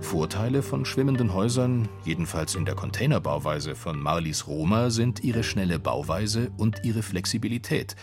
Vorteile 0.00 0.62
von 0.62 0.84
schwimmenden 0.84 1.32
Häusern, 1.32 1.88
jedenfalls 2.04 2.54
in 2.54 2.64
der 2.64 2.74
Containerbauweise 2.74 3.74
von 3.74 3.98
Marlies 3.98 4.46
Roma, 4.46 4.90
sind 4.90 5.24
ihre 5.24 5.42
schnelle 5.42 5.78
Bauweise 5.78 6.50
und 6.56 6.84
ihre 6.84 7.02
Flexibilität. 7.02 7.96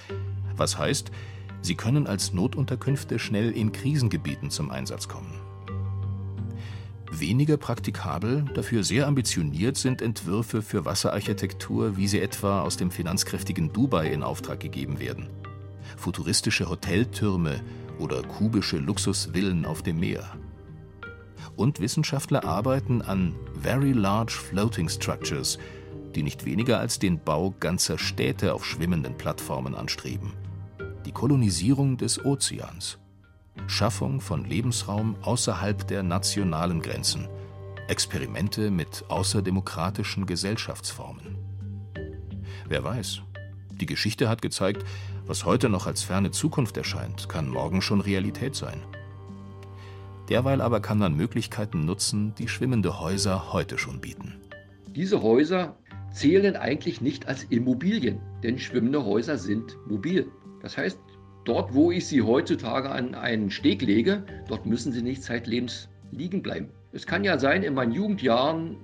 Was 0.56 0.78
heißt, 0.78 1.12
Sie 1.62 1.76
können 1.76 2.08
als 2.08 2.34
Notunterkünfte 2.34 3.20
schnell 3.20 3.52
in 3.52 3.72
Krisengebieten 3.72 4.50
zum 4.50 4.72
Einsatz 4.72 5.08
kommen. 5.08 5.34
Weniger 7.12 7.58
praktikabel, 7.58 8.46
dafür 8.56 8.84
sehr 8.84 9.06
ambitioniert 9.06 9.78
sind 9.78 10.02
Entwürfe 10.02 10.62
für 10.62 10.86
Wasserarchitektur, 10.86 11.98
wie 11.98 12.08
sie 12.08 12.22
etwa 12.22 12.62
aus 12.62 12.78
dem 12.78 12.90
finanzkräftigen 12.90 13.72
Dubai 13.72 14.12
in 14.12 14.24
Auftrag 14.24 14.60
gegeben 14.60 15.00
werden. 15.00 15.28
Futuristische 15.98 16.70
Hoteltürme 16.70 17.62
oder 18.00 18.24
kubische 18.24 18.78
Luxusvillen 18.78 19.66
auf 19.66 19.84
dem 19.84 20.00
Meer. 20.00 20.26
Und 21.58 21.80
Wissenschaftler 21.80 22.46
arbeiten 22.46 23.02
an 23.02 23.36
Very 23.62 23.92
Large 23.92 24.34
Floating 24.34 24.90
Structures, 24.90 25.60
die 26.16 26.24
nicht 26.24 26.46
weniger 26.46 26.80
als 26.80 26.98
den 26.98 27.20
Bau 27.20 27.54
ganzer 27.60 27.98
Städte 27.98 28.54
auf 28.54 28.66
schwimmenden 28.66 29.18
Plattformen 29.18 29.76
anstreben 29.76 30.32
die 31.06 31.12
Kolonisierung 31.12 31.98
des 31.98 32.24
Ozeans, 32.24 33.00
Schaffung 33.68 34.22
von 34.22 34.46
Lebensraum 34.46 35.16
außerhalb 35.22 35.88
der 35.88 36.04
nationalen 36.04 36.82
Grenzen, 36.82 37.28
Experimente 37.88 38.72
mit 38.72 39.06
außerdemokratischen 39.10 40.26
Gesellschaftsformen. 40.26 41.38
Wer 42.68 42.84
weiß, 42.84 43.22
die 43.80 43.86
Geschichte 43.86 44.30
hat 44.30 44.42
gezeigt, 44.42 44.86
was 45.26 45.46
heute 45.46 45.70
noch 45.70 45.88
als 45.88 46.04
ferne 46.04 46.32
Zukunft 46.32 46.78
erscheint, 46.78 47.28
kann 47.30 47.50
morgen 47.50 47.82
schon 47.82 48.02
Realität 48.02 48.56
sein. 48.56 48.82
Derweil 50.30 50.62
aber 50.62 50.80
kann 50.80 50.98
man 50.98 51.16
Möglichkeiten 51.16 51.84
nutzen, 51.86 52.34
die 52.36 52.48
schwimmende 52.48 53.00
Häuser 53.00 53.52
heute 53.52 53.78
schon 53.78 54.00
bieten. 54.00 54.36
Diese 54.96 55.22
Häuser 55.22 55.76
zählen 56.14 56.56
eigentlich 56.56 57.02
nicht 57.02 57.28
als 57.28 57.44
Immobilien, 57.46 58.20
denn 58.44 58.60
schwimmende 58.60 59.04
Häuser 59.04 59.38
sind 59.38 59.78
mobil. 59.88 60.32
Das 60.62 60.78
heißt, 60.78 61.00
dort, 61.46 61.74
wo 61.74 61.92
ich 61.92 62.08
sie 62.08 62.22
heutzutage 62.22 62.90
an 62.90 63.16
einen 63.16 63.50
Steg 63.50 63.82
lege, 63.82 64.24
dort 64.48 64.66
müssen 64.66 64.92
sie 64.92 65.02
nicht 65.02 65.24
zeitlebens 65.24 65.90
liegen 66.12 66.42
bleiben. 66.42 66.70
Es 66.92 67.06
kann 67.06 67.24
ja 67.24 67.40
sein, 67.40 67.64
in 67.64 67.74
meinen 67.74 67.94
Jugendjahren 67.94 68.78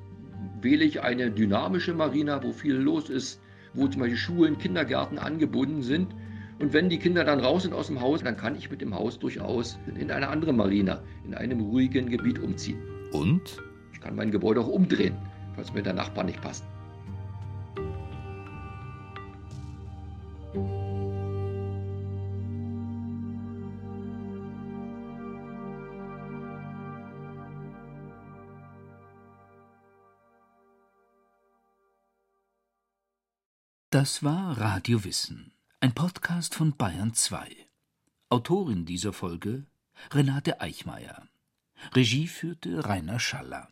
wähle 0.61 0.85
ich 0.85 1.01
eine 1.01 1.29
dynamische 1.29 1.93
Marina, 1.93 2.41
wo 2.43 2.51
viel 2.51 2.75
los 2.75 3.09
ist, 3.09 3.41
wo 3.73 3.87
zum 3.87 4.01
Beispiel 4.01 4.17
Schulen, 4.17 4.57
Kindergärten 4.57 5.19
angebunden 5.19 5.83
sind. 5.83 6.15
Und 6.59 6.73
wenn 6.73 6.89
die 6.89 6.97
Kinder 6.97 7.23
dann 7.23 7.39
raus 7.39 7.63
sind 7.63 7.73
aus 7.73 7.87
dem 7.87 8.01
Haus, 8.01 8.23
dann 8.23 8.37
kann 8.37 8.55
ich 8.55 8.71
mit 8.71 8.81
dem 8.81 8.95
Haus 8.95 9.19
durchaus 9.19 9.77
in 9.95 10.09
eine 10.09 10.27
andere 10.29 10.53
Marina, 10.53 11.03
in 11.25 11.35
einem 11.35 11.61
ruhigen 11.61 12.09
Gebiet 12.09 12.39
umziehen. 12.39 12.79
Und? 13.11 13.61
Ich 13.93 14.01
kann 14.01 14.15
mein 14.15 14.31
Gebäude 14.31 14.61
auch 14.61 14.67
umdrehen, 14.67 15.15
falls 15.55 15.73
mir 15.73 15.83
der 15.83 15.93
Nachbar 15.93 16.23
nicht 16.23 16.41
passt. 16.41 16.63
Das 33.99 34.21
war 34.21 34.59
Radio 34.59 35.03
Wissen, 35.03 35.53
ein 35.79 35.91
Podcast 35.91 36.53
von 36.53 36.77
Bayern 36.77 37.15
2. 37.15 37.49
Autorin 38.29 38.85
dieser 38.85 39.11
Folge 39.11 39.65
Renate 40.11 40.61
Eichmeier. 40.61 41.27
Regie 41.95 42.27
führte 42.27 42.85
Rainer 42.85 43.19
Schaller. 43.19 43.67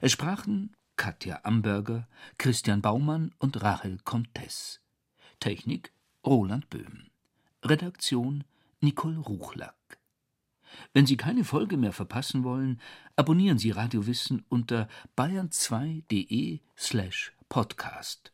Es 0.00 0.10
sprachen 0.10 0.74
Katja 0.96 1.38
Amberger, 1.44 2.08
Christian 2.36 2.82
Baumann 2.82 3.32
und 3.38 3.62
Rachel 3.62 3.98
Comtes. 4.02 4.80
Technik 5.38 5.92
Roland 6.26 6.68
Böhm. 6.68 7.04
Redaktion 7.62 8.42
Nicole 8.80 9.18
Ruchlack. 9.18 10.00
Wenn 10.94 11.06
Sie 11.06 11.16
keine 11.16 11.44
Folge 11.44 11.76
mehr 11.76 11.92
verpassen 11.92 12.42
wollen, 12.42 12.80
abonnieren 13.14 13.58
Sie 13.58 13.70
Radio 13.70 14.08
Wissen 14.08 14.44
unter 14.48 14.88
bayern2.de 15.16 16.58
slash 16.76 17.32
podcast 17.48 18.33